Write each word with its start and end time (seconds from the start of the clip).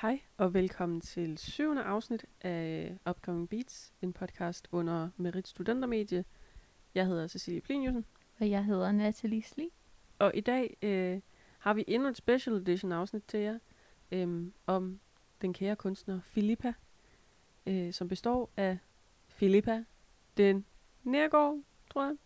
Hej 0.00 0.20
og 0.36 0.54
velkommen 0.54 1.00
til 1.00 1.38
syvende 1.38 1.82
afsnit 1.82 2.24
af 2.40 2.96
Upcoming 3.10 3.48
Beats, 3.48 3.92
en 4.02 4.12
podcast 4.12 4.68
under 4.72 5.08
Merit 5.16 5.48
Studentermedie. 5.48 6.24
Jeg 6.94 7.06
hedder 7.06 7.26
Cecilie 7.26 7.60
Pliniusen, 7.60 8.04
Og 8.38 8.50
jeg 8.50 8.64
hedder 8.64 8.92
Natalie 8.92 9.42
Sli. 9.42 9.68
og 10.18 10.32
i 10.34 10.40
dag 10.40 10.76
øh, 10.82 11.20
har 11.58 11.74
vi 11.74 11.84
endnu 11.88 12.08
et 12.08 12.16
special 12.16 12.56
edition 12.56 12.92
afsnit 12.92 13.22
til 13.28 13.40
jer 13.40 13.58
øh, 14.12 14.46
om 14.66 15.00
den 15.42 15.52
kære 15.52 15.76
kunstner 15.76 16.20
Filippa, 16.20 16.72
øh, 17.66 17.92
som 17.92 18.08
består 18.08 18.50
af 18.56 18.78
Filippa 19.28 19.84
den 20.36 20.66
Nærgaard, 21.04 21.60
tror 21.92 22.04
jeg. 22.04 22.16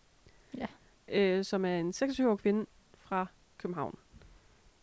Ja. 0.57 0.67
Øh, 1.07 1.45
som 1.45 1.65
er 1.65 1.79
en 1.79 1.89
26-årig 1.89 2.39
kvinde 2.39 2.65
fra 2.97 3.27
København. 3.57 3.99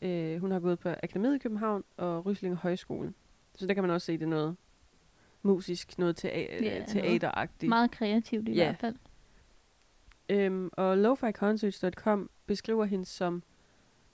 Øh, 0.03 0.41
hun 0.41 0.51
har 0.51 0.61
gået 0.61 0.79
på 0.79 0.89
Akademiet 0.89 1.35
i 1.35 1.39
København 1.39 1.85
og 1.97 2.27
Ryslinge 2.27 2.57
Højskole. 2.57 3.15
Så 3.55 3.67
der 3.67 3.75
kan 3.75 3.83
man 3.85 3.91
også 3.91 4.05
se, 4.05 4.13
det 4.13 4.23
er 4.23 4.27
noget 4.27 4.57
musisk, 5.43 5.99
noget 5.99 6.25
tea- 6.25 6.63
Ja, 6.65 6.85
teateragtigt. 6.89 7.69
Meget 7.69 7.91
kreativt 7.91 8.49
i 8.49 8.53
Ja. 8.53 8.65
hvert 8.65 8.79
fald. 8.81 8.97
Øhm, 10.29 10.71
og 10.73 10.99
loficoncerts.com 10.99 12.31
beskriver 12.47 12.85
hende 12.85 13.05
som 13.05 13.43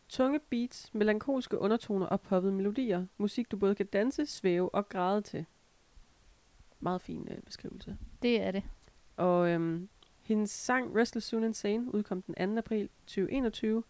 tunge 0.08 0.38
beats, 0.50 0.94
melankolske 0.94 1.58
undertoner 1.58 2.06
og 2.06 2.20
poppede 2.20 2.52
melodier. 2.52 3.06
Musik, 3.18 3.50
du 3.50 3.56
både 3.56 3.74
kan 3.74 3.86
danse, 3.86 4.26
svæve 4.26 4.74
og 4.74 4.88
græde 4.88 5.22
til. 5.22 5.44
Meget 6.80 7.00
fin 7.00 7.28
øh, 7.30 7.38
beskrivelse. 7.42 7.96
Det 8.22 8.42
er 8.42 8.50
det. 8.50 8.62
Og 9.16 9.48
øhm, 9.48 9.88
hendes 10.22 10.50
sang 10.50 10.96
Restless 10.96 11.26
Soon 11.26 11.44
Insane 11.44 11.94
udkom 11.94 12.22
den 12.22 12.54
2. 12.54 12.58
april 12.58 12.88
2021. 13.06 13.82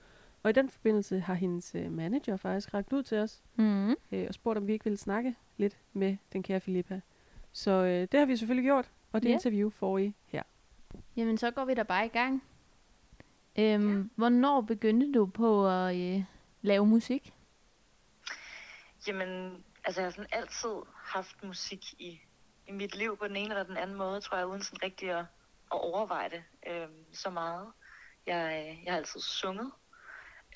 Og 0.42 0.50
i 0.50 0.52
den 0.52 0.70
forbindelse 0.70 1.20
har 1.20 1.34
hendes 1.34 1.74
øh, 1.74 1.92
manager 1.92 2.36
faktisk 2.36 2.74
rakt 2.74 2.92
ud 2.92 3.02
til 3.02 3.18
os 3.18 3.42
Mm. 3.56 3.90
øh, 3.90 4.24
og 4.28 4.34
spurgt, 4.34 4.58
om 4.58 4.66
vi 4.66 4.72
ikke 4.72 4.84
ville 4.84 4.96
snakke 4.96 5.34
lidt 5.56 5.76
med 5.92 6.16
den 6.32 6.42
kære 6.42 6.60
Filippa. 6.60 7.00
Så 7.52 7.70
øh, 7.70 8.08
det 8.12 8.20
har 8.20 8.26
vi 8.26 8.36
selvfølgelig 8.36 8.64
gjort, 8.68 8.90
og 9.12 9.22
det 9.22 9.28
Ja. 9.28 9.32
interview 9.34 9.70
får 9.70 9.98
I 9.98 10.14
her. 10.26 10.42
Jamen, 11.16 11.38
så 11.38 11.50
går 11.50 11.64
vi 11.64 11.74
da 11.74 11.82
bare 11.82 12.06
i 12.06 12.08
gang. 12.08 12.42
Øhm, 13.58 13.98
ja. 14.02 14.04
Hvornår 14.16 14.60
begyndte 14.60 15.12
du 15.18 15.26
på 15.26 15.68
at 15.70 15.96
øh, 15.96 16.24
lave 16.62 16.86
musik? 16.86 17.34
Jamen, 19.06 19.64
altså 19.84 20.00
jeg 20.00 20.06
har 20.06 20.10
sådan 20.10 20.26
altid 20.32 20.70
haft 20.94 21.44
musik 21.44 21.92
i, 22.00 22.20
i 22.68 22.72
mit 22.72 22.96
liv 22.96 23.16
på 23.16 23.28
den 23.28 23.36
ene 23.36 23.48
eller 23.50 23.62
den 23.64 23.76
anden 23.76 23.96
måde, 23.96 24.20
tror 24.20 24.36
jeg, 24.38 24.46
uden 24.46 24.62
sådan 24.62 24.82
rigtig 24.82 25.10
at, 25.10 25.18
at 25.72 25.80
overveje 25.80 26.28
det 26.30 26.42
øhm, 26.72 27.04
så 27.12 27.30
meget. 27.30 27.66
Jeg, 28.26 28.66
øh, 28.70 28.84
jeg 28.84 28.92
har 28.92 28.98
altid 28.98 29.20
sunget 29.20 29.70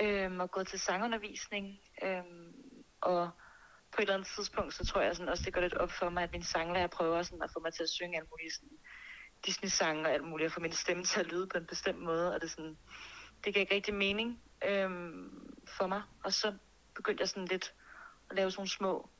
øhm, 0.03 0.41
og 0.41 0.51
gået 0.51 0.69
til 0.69 0.81
sangundervisning, 0.81 1.79
øhm, 2.03 2.53
og 3.01 3.31
på 3.93 3.97
et 3.98 4.03
eller 4.03 4.15
andet 4.15 4.29
tidspunkt, 4.37 4.75
så 4.75 4.87
tror 4.87 5.01
jeg 5.01 5.17
sådan 5.17 5.29
også, 5.29 5.43
det 5.45 5.55
går 5.55 5.61
lidt 5.61 5.75
op 5.75 5.91
for 5.91 6.09
mig, 6.09 6.23
at 6.23 6.33
min 6.33 6.43
sanglærer 6.43 6.87
prøver 6.87 7.23
sådan 7.23 7.43
at 7.43 7.51
få 7.53 7.61
mig 7.61 7.75
til 7.75 7.83
at 7.83 7.89
synge 7.89 8.17
alle 8.17 8.29
mulige 8.31 8.53
sådan 8.53 8.79
Disney-sange 9.47 10.03
og 10.03 10.13
alt 10.13 10.25
muligt, 10.25 10.47
og 10.47 10.53
få 10.53 10.61
min 10.61 10.73
stemme 10.73 11.05
til 11.05 11.20
at 11.20 11.27
lyde 11.27 11.47
på 11.47 11.59
en 11.59 11.67
bestemt 11.67 11.98
måde, 11.98 12.35
og 12.35 12.41
det, 12.41 12.51
sådan, 12.51 12.79
det 13.45 13.55
gav 13.55 13.61
ikke 13.61 13.75
rigtig 13.75 13.95
mening 13.95 14.43
øhm, 14.65 15.55
for 15.67 15.87
mig. 15.87 16.03
Og 16.25 16.33
så 16.33 16.55
begyndte 16.95 17.20
jeg 17.20 17.29
sådan 17.29 17.48
lidt 17.48 17.75
at 18.31 18.37
lave 18.37 18.51
sådan 18.51 18.61
nogle 18.61 18.70
små 18.70 19.11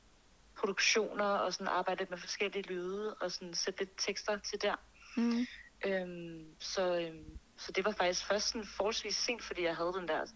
produktioner 0.59 1.25
og 1.25 1.53
sådan 1.53 1.69
arbejde 1.69 2.01
lidt 2.01 2.11
med 2.11 2.19
forskellige 2.19 2.63
lyde 2.63 3.15
og 3.15 3.31
sådan 3.31 3.55
sætte 3.55 3.81
lidt 3.81 3.91
tekster 3.99 4.39
til 4.39 4.63
der. 4.63 4.77
Mm. 5.17 5.47
Øhm, 5.87 6.61
så, 6.61 7.01
øhm, 7.01 7.39
så 7.57 7.73
det 7.73 7.85
var 7.85 7.91
faktisk 7.91 8.27
først 8.27 8.49
sådan 8.49 8.67
forholdsvis 8.67 9.17
sent, 9.17 9.43
fordi 9.43 9.63
jeg 9.63 9.77
havde 9.77 9.93
den 9.93 10.09
der 10.09 10.27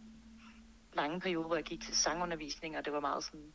lange 0.96 1.20
periode, 1.20 1.46
hvor 1.46 1.54
jeg 1.56 1.64
gik 1.64 1.82
til 1.82 1.96
sangundervisning, 1.96 2.76
og 2.78 2.84
det 2.84 2.92
var 2.92 3.00
meget 3.00 3.24
sådan 3.24 3.52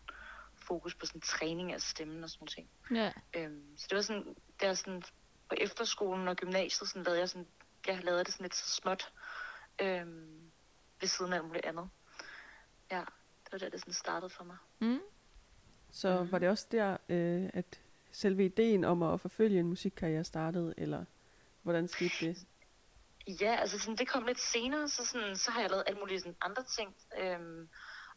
fokus 0.56 0.96
på 0.96 1.06
sådan 1.06 1.22
træning 1.22 1.74
af 1.74 1.82
stemmen 1.82 2.24
og 2.24 2.30
sådan 2.30 2.48
ting. 2.48 2.70
Ja. 2.96 3.12
Øhm, 3.36 3.78
så 3.78 3.88
det 3.90 3.96
var 3.96 4.02
sådan, 4.02 4.36
der 4.62 4.74
sådan 4.74 5.02
på 5.50 5.56
efterskolen 5.58 6.28
og 6.28 6.36
gymnasiet, 6.36 6.90
sådan 6.90 7.04
lavede 7.04 7.20
jeg 7.20 7.30
sådan, 7.30 7.48
jeg 7.88 8.04
lavede 8.04 8.24
det 8.24 8.34
sådan 8.34 8.44
lidt 8.44 8.56
så 8.56 8.70
småt, 8.70 9.14
øhm, 9.82 10.52
ved 11.00 11.08
siden 11.08 11.34
af 11.34 11.38
alt 11.38 11.46
muligt 11.48 11.66
andet. 11.66 11.90
Ja, 12.92 13.00
det 13.44 13.52
var 13.52 13.58
der, 13.58 13.70
det 13.70 13.80
sådan 13.80 13.94
startede 13.94 14.30
for 14.30 14.44
mig. 14.44 14.58
Mm. 14.80 15.00
Så 15.92 16.20
Mhm. 16.24 16.32
var 16.32 16.40
det 16.40 16.50
også 16.50 16.68
der, 16.72 16.98
øh, 17.10 17.50
at 17.54 17.82
selve 18.12 18.46
ideen 18.46 18.84
om 18.84 19.04
at 19.04 19.20
forfølge 19.22 19.60
en 19.60 19.68
musikkarriere 19.68 20.24
startede, 20.24 20.74
eller 20.78 21.06
hvordan 21.62 21.88
skete 21.88 22.14
det? 22.20 22.46
Ja, 23.28 23.56
altså 23.56 23.80
sådan, 23.80 23.96
det 23.96 24.08
kom 24.08 24.26
lidt 24.26 24.40
senere, 24.40 24.90
så, 24.90 25.06
sådan, 25.06 25.36
så 25.36 25.52
har 25.52 25.62
jeg 25.62 25.70
lavet 25.70 25.84
alle 25.88 26.00
mulige 26.00 26.20
sådan, 26.20 26.38
andre 26.42 26.64
ting. 26.64 26.96
Øhm, 27.18 27.70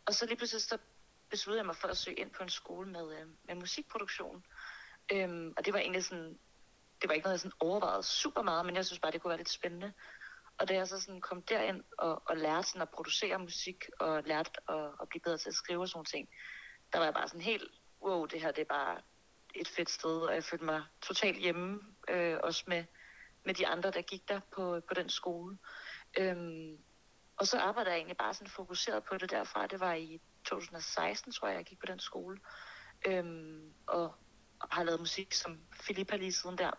og 0.06 0.14
så 0.14 0.26
lige 0.26 0.36
pludselig 0.36 0.62
så 0.62 0.78
besluttede 1.30 1.58
jeg 1.58 1.66
mig 1.66 1.76
for 1.76 1.88
at 1.88 1.96
søge 1.96 2.16
ind 2.16 2.30
på 2.30 2.42
en 2.42 2.48
skole 2.48 2.90
med, 2.90 3.20
øh, 3.20 3.26
med 3.44 3.54
musikproduktion. 3.54 4.44
Øhm, 5.12 5.54
og 5.56 5.64
det 5.64 5.72
var 5.72 5.78
egentlig 5.78 6.04
sådan, 6.04 6.38
det 7.00 7.08
var 7.08 7.14
ikke 7.14 7.24
noget, 7.24 7.32
jeg 7.32 7.40
sådan 7.40 7.58
overvejede 7.60 8.02
super 8.02 8.42
meget, 8.42 8.66
men 8.66 8.76
jeg 8.76 8.86
synes 8.86 9.00
bare, 9.00 9.12
det 9.12 9.22
kunne 9.22 9.28
være 9.28 9.38
lidt 9.38 9.50
spændende. 9.50 9.92
Og 10.58 10.68
da 10.68 10.74
jeg 10.74 10.88
så 10.88 11.00
sådan 11.00 11.20
kom 11.20 11.42
derind 11.42 11.84
og, 11.98 12.22
og 12.26 12.36
lærte 12.36 12.68
sådan 12.68 12.82
at 12.82 12.90
producere 12.90 13.38
musik, 13.38 13.84
og 14.00 14.22
lærte 14.22 14.50
at, 14.68 14.90
at 15.00 15.08
blive 15.08 15.20
bedre 15.20 15.38
til 15.38 15.48
at 15.48 15.54
skrive 15.54 15.80
og 15.80 15.88
sådan 15.88 16.04
ting, 16.04 16.28
der 16.92 16.98
var 16.98 17.04
jeg 17.06 17.14
bare 17.14 17.28
sådan 17.28 17.40
helt, 17.40 17.70
wow, 18.02 18.26
det 18.26 18.40
her 18.40 18.52
det 18.52 18.62
er 18.62 18.74
bare 18.74 19.00
et 19.54 19.68
fedt 19.68 19.90
sted, 19.90 20.20
og 20.20 20.34
jeg 20.34 20.44
følte 20.44 20.64
mig 20.64 20.82
totalt 21.02 21.38
hjemme, 21.38 21.80
øh, 22.08 22.38
også 22.42 22.64
med, 22.66 22.84
med 23.44 23.54
de 23.54 23.66
andre, 23.66 23.90
der 23.90 24.02
gik 24.02 24.28
der 24.28 24.40
på, 24.54 24.80
på 24.88 24.94
den 24.94 25.08
skole. 25.08 25.58
Øhm, 26.18 26.78
og 27.36 27.46
så 27.46 27.58
arbejdede 27.58 27.90
jeg 27.90 27.98
egentlig 27.98 28.16
bare 28.16 28.34
sådan 28.34 28.50
fokuseret 28.50 29.04
på 29.04 29.18
det 29.18 29.30
derfra. 29.30 29.66
Det 29.66 29.80
var 29.80 29.94
i 29.94 30.20
2016, 30.44 31.32
tror 31.32 31.48
jeg, 31.48 31.56
jeg 31.56 31.64
gik 31.64 31.78
på 31.78 31.86
den 31.86 31.98
skole. 31.98 32.38
Øhm, 33.06 33.72
og 33.86 34.14
har 34.70 34.84
lavet 34.84 35.00
musik 35.00 35.32
som 35.32 35.60
Filippa 35.80 36.16
lige 36.16 36.32
siden 36.32 36.58
der. 36.58 36.70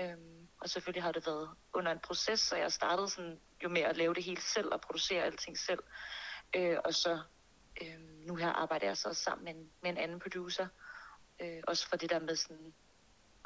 Øhm, 0.00 0.48
og 0.60 0.70
selvfølgelig 0.70 1.02
har 1.02 1.12
det 1.12 1.26
været 1.26 1.50
under 1.74 1.92
en 1.92 1.98
proces, 1.98 2.40
så 2.40 2.56
jeg 2.56 2.72
startede 2.72 3.08
sådan 3.08 3.40
jo 3.62 3.68
med 3.68 3.82
at 3.82 3.96
lave 3.96 4.14
det 4.14 4.24
hele 4.24 4.40
selv 4.40 4.72
og 4.72 4.80
producere 4.80 5.24
alting 5.24 5.58
selv. 5.58 5.82
Øh, 6.56 6.78
og 6.84 6.94
så 6.94 7.20
øh, 7.82 8.00
nu 8.26 8.34
her 8.34 8.48
arbejder 8.48 8.86
jeg 8.86 8.96
så 8.96 9.14
sammen 9.14 9.44
med 9.44 9.54
en, 9.54 9.70
med 9.82 9.90
en 9.90 9.96
anden 9.96 10.20
producer. 10.20 10.66
Øh, 11.40 11.62
også 11.66 11.88
for 11.88 11.96
det 11.96 12.10
der 12.10 12.18
med 12.18 12.36
sådan 12.36 12.74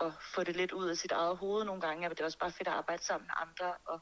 at 0.07 0.13
få 0.35 0.45
det 0.45 0.57
lidt 0.57 0.73
ud 0.73 0.89
af 0.89 0.97
sit 0.97 1.13
eget 1.13 1.37
hoved 1.37 1.65
nogle 1.65 1.81
gange. 1.81 2.01
Men 2.01 2.11
det 2.11 2.21
er 2.21 2.25
også 2.25 2.39
bare 2.39 2.51
fedt 2.51 2.69
at 2.69 2.75
arbejde 2.75 3.05
sammen 3.05 3.27
med 3.27 3.35
andre 3.37 3.75
og 3.87 4.01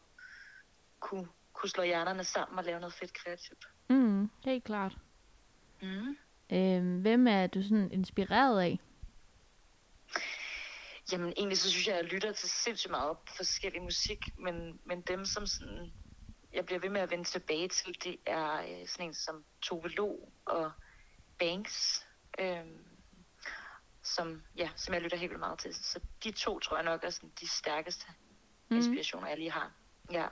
kunne, 1.01 1.29
kunne 1.53 1.71
slå 1.71 1.83
hjernerne 1.83 2.25
sammen 2.25 2.59
og 2.59 2.65
lave 2.65 2.81
noget 2.81 2.95
fedt 2.95 3.13
kreativt. 3.13 3.69
Mm. 3.89 4.31
Helt 4.45 4.65
klart. 4.65 4.97
Mm. 5.83 6.17
Øhm, 6.53 7.01
hvem 7.01 7.27
er 7.27 7.47
du 7.47 7.63
sådan 7.63 7.93
inspireret 7.93 8.61
af? 8.61 8.81
Jamen 11.13 11.33
egentlig 11.37 11.59
så 11.59 11.71
synes 11.71 11.87
jeg, 11.87 11.97
at 11.97 12.05
jeg 12.05 12.13
lytter 12.13 12.33
til 12.33 12.49
sindssygt 12.49 12.91
meget 12.91 13.17
forskellig 13.37 13.83
musik, 13.83 14.19
men, 14.39 14.81
men 14.85 15.01
dem 15.01 15.25
som 15.25 15.47
sådan, 15.47 15.93
jeg 16.53 16.67
bliver 16.67 16.79
ved 16.79 16.91
med 16.91 17.01
at 17.01 17.11
vende 17.11 17.25
tilbage 17.25 17.69
til, 17.69 17.97
det 18.05 18.17
er 18.27 18.61
øh, 18.61 18.87
sådan 18.87 19.07
en 19.07 19.15
som 19.15 19.45
Tove 19.63 19.89
Lo 19.89 20.29
og 20.45 20.73
Banks, 21.39 22.07
øh, 22.39 22.67
som, 24.11 24.43
ja, 24.57 24.71
som 24.77 24.95
jeg 24.95 25.03
lytter 25.03 25.17
helt 25.19 25.31
vildt 25.31 25.41
meget 25.41 25.59
til. 25.59 25.75
Så 25.75 26.01
de 26.25 26.31
to 26.31 26.59
tror 26.59 26.77
jeg 26.77 26.85
nok 26.85 27.05
er 27.05 27.11
sådan 27.11 27.33
de 27.41 27.49
stærkeste 27.49 28.07
Mm. 28.69 28.77
inspirationer, 28.77 29.29
jeg 29.29 29.39
lige 29.39 29.51
har. 29.51 29.73
Ja. 30.13 30.27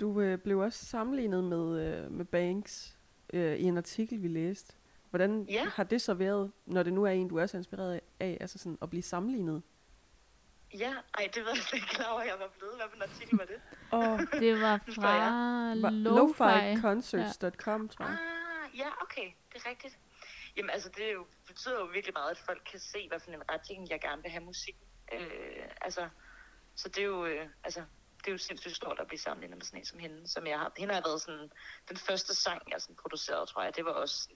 Du 0.00 0.20
øh, 0.20 0.38
blev 0.38 0.58
også 0.58 0.84
sammenlignet 0.86 1.44
med, 1.44 1.86
øh, 2.04 2.10
med 2.12 2.24
Banks 2.24 2.96
øh, 3.32 3.56
i 3.56 3.62
en 3.62 3.76
artikel, 3.76 4.22
vi 4.22 4.28
læste. 4.28 4.74
Hvordan 5.10 5.46
Ja. 5.48 5.64
har 5.64 5.84
det 5.84 6.02
så 6.02 6.14
været, 6.14 6.52
når 6.66 6.82
det 6.82 6.92
nu 6.92 7.04
er 7.04 7.10
en, 7.10 7.28
du 7.28 7.36
er 7.36 7.46
så 7.46 7.56
inspireret 7.56 8.00
af, 8.20 8.38
altså 8.40 8.58
sådan 8.58 8.78
at 8.82 8.90
blive 8.90 9.02
sammenlignet? 9.02 9.62
Ja, 10.78 10.94
ej, 11.18 11.28
det 11.34 11.44
var 11.44 11.48
jeg 11.50 11.58
slet 11.62 11.76
ikke 11.78 11.86
klar 11.88 12.12
over, 12.12 12.22
jeg 12.22 12.34
var 12.38 12.48
blevet. 12.58 12.74
Hvad 12.76 12.86
for 12.88 12.96
en 12.96 13.02
artikel 13.02 13.38
var 13.38 13.44
det? 13.44 13.60
Og 13.90 14.18
Det 14.42 14.60
var 14.60 14.80
fra 14.94 15.74
Lo-Fi. 15.74 16.18
loficoncerts.com, 16.18 17.88
tror 17.88 18.04
jeg. 18.04 18.18
Ah, 18.20 18.78
ja, 18.78 18.88
okay, 19.02 19.30
det 19.52 19.62
er 19.64 19.70
rigtigt. 19.70 19.98
Jamen 20.56 20.70
altså, 20.70 20.88
det 20.96 21.08
er 21.08 21.12
jo, 21.12 21.26
betyder 21.50 21.78
jo 21.80 21.84
virkelig 21.84 22.12
meget, 22.14 22.30
at 22.30 22.38
folk 22.38 22.62
kan 22.70 22.80
se, 22.80 23.08
hvad 23.08 23.20
for 23.20 23.30
en 23.30 23.50
retning 23.50 23.90
jeg 23.90 24.00
gerne 24.00 24.22
vil 24.22 24.30
have 24.30 24.44
musik. 24.44 24.76
Øh, 25.12 25.68
altså, 25.80 26.08
så 26.74 26.88
det 26.88 26.98
er 26.98 27.04
jo, 27.06 27.26
øh, 27.26 27.48
altså, 27.64 27.80
det 28.18 28.28
er 28.28 28.32
jo 28.32 28.38
sindssygt 28.38 28.76
stort 28.76 28.98
at 29.00 29.06
blive 29.06 29.18
sammenlignet 29.18 29.56
med 29.58 29.64
sådan 29.66 29.78
en 29.80 29.84
som 29.86 29.98
hende, 29.98 30.28
som 30.28 30.46
jeg 30.46 30.58
har. 30.58 30.72
Hende 30.78 30.94
har 30.94 31.02
været 31.06 31.20
sådan, 31.22 31.50
den 31.88 31.96
første 31.96 32.34
sang, 32.34 32.62
jeg 32.72 32.80
sådan 32.80 32.96
producerede, 32.96 33.46
tror 33.46 33.62
jeg, 33.62 33.76
det 33.76 33.84
var 33.84 33.90
også 33.92 34.28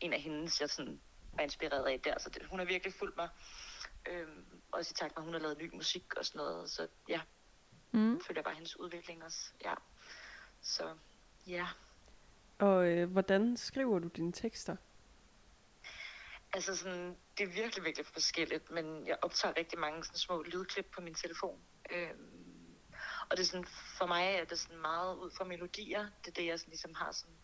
en 0.00 0.12
af 0.12 0.20
hendes, 0.20 0.60
jeg 0.60 0.70
sådan 0.70 1.00
var 1.32 1.42
inspireret 1.42 1.86
af 1.86 2.00
der. 2.00 2.18
Så 2.18 2.30
det, 2.30 2.46
hun 2.46 2.58
har 2.58 2.66
virkelig 2.66 2.94
fulgt 2.94 3.16
mig. 3.16 3.28
Øh, 4.08 4.28
også 4.72 4.90
i 4.92 4.94
takt 4.94 5.16
med, 5.16 5.22
at 5.22 5.24
hun 5.24 5.34
har 5.34 5.40
lavet 5.40 5.58
ny 5.58 5.74
musik 5.74 6.14
og 6.16 6.24
sådan 6.24 6.38
noget. 6.38 6.70
Så 6.70 6.88
ja, 7.08 7.20
Mm. 7.92 8.20
følger 8.20 8.42
bare 8.42 8.54
hendes 8.54 8.80
udvikling 8.80 9.24
også. 9.24 9.38
Ja. 9.64 9.74
Så 10.62 10.94
ja. 11.46 11.66
Og 12.58 12.86
øh, 12.86 13.10
hvordan 13.12 13.56
skriver 13.56 13.98
du 13.98 14.08
dine 14.08 14.32
tekster? 14.32 14.76
Altså 16.54 16.76
sådan, 16.76 17.16
det 17.38 17.44
er 17.44 17.52
virkelig, 17.52 17.84
virkelig 17.84 18.06
forskelligt, 18.06 18.70
men 18.70 19.06
jeg 19.06 19.18
optager 19.22 19.56
rigtig 19.56 19.78
mange 19.78 20.04
sådan 20.04 20.18
små 20.18 20.42
lydklip 20.42 20.86
på 20.94 21.00
min 21.00 21.14
telefon. 21.14 21.60
Øhm, 21.90 22.76
og 23.30 23.36
det 23.36 23.42
er 23.42 23.46
sådan, 23.46 23.66
for 23.98 24.06
mig 24.06 24.34
er 24.34 24.44
det 24.44 24.58
sådan 24.58 24.78
meget 24.80 25.16
ud 25.16 25.30
fra 25.30 25.44
melodier. 25.44 26.02
Det 26.24 26.30
er 26.30 26.34
det, 26.34 26.46
jeg 26.46 26.58
sådan 26.58 26.70
ligesom 26.70 26.94
har 26.94 27.12
sådan 27.12 27.36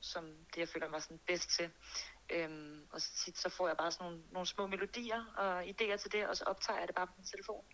som 0.00 0.24
det, 0.24 0.56
jeg 0.56 0.68
føler 0.68 0.88
mig 0.88 1.02
sådan 1.02 1.20
bedst 1.26 1.50
til. 1.50 1.70
Øhm, 2.30 2.86
og 2.90 3.00
så 3.00 3.12
tit 3.24 3.38
så 3.38 3.48
får 3.48 3.68
jeg 3.68 3.76
bare 3.76 3.90
sådan 3.92 4.04
nogle, 4.04 4.22
nogle 4.30 4.46
små 4.46 4.66
melodier 4.66 5.24
og 5.36 5.64
idéer 5.64 5.96
til 5.96 6.12
det, 6.12 6.28
og 6.28 6.36
så 6.36 6.44
optager 6.44 6.78
jeg 6.78 6.88
det 6.88 6.96
bare 6.96 7.06
på 7.06 7.12
min 7.16 7.26
telefon. 7.26 7.64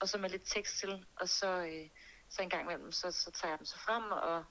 Og 0.00 0.08
så 0.08 0.18
med 0.18 0.30
lidt 0.30 0.42
tekst 0.46 0.78
til, 0.78 1.06
og 1.16 1.28
så, 1.28 1.46
øh, 1.46 1.90
så 2.30 2.42
en 2.42 2.50
gang 2.50 2.62
imellem, 2.62 2.92
så, 2.92 3.10
så 3.10 3.30
tager 3.30 3.52
jeg 3.52 3.58
dem 3.58 3.66
så 3.66 3.78
frem 3.78 4.10
og, 4.10 4.44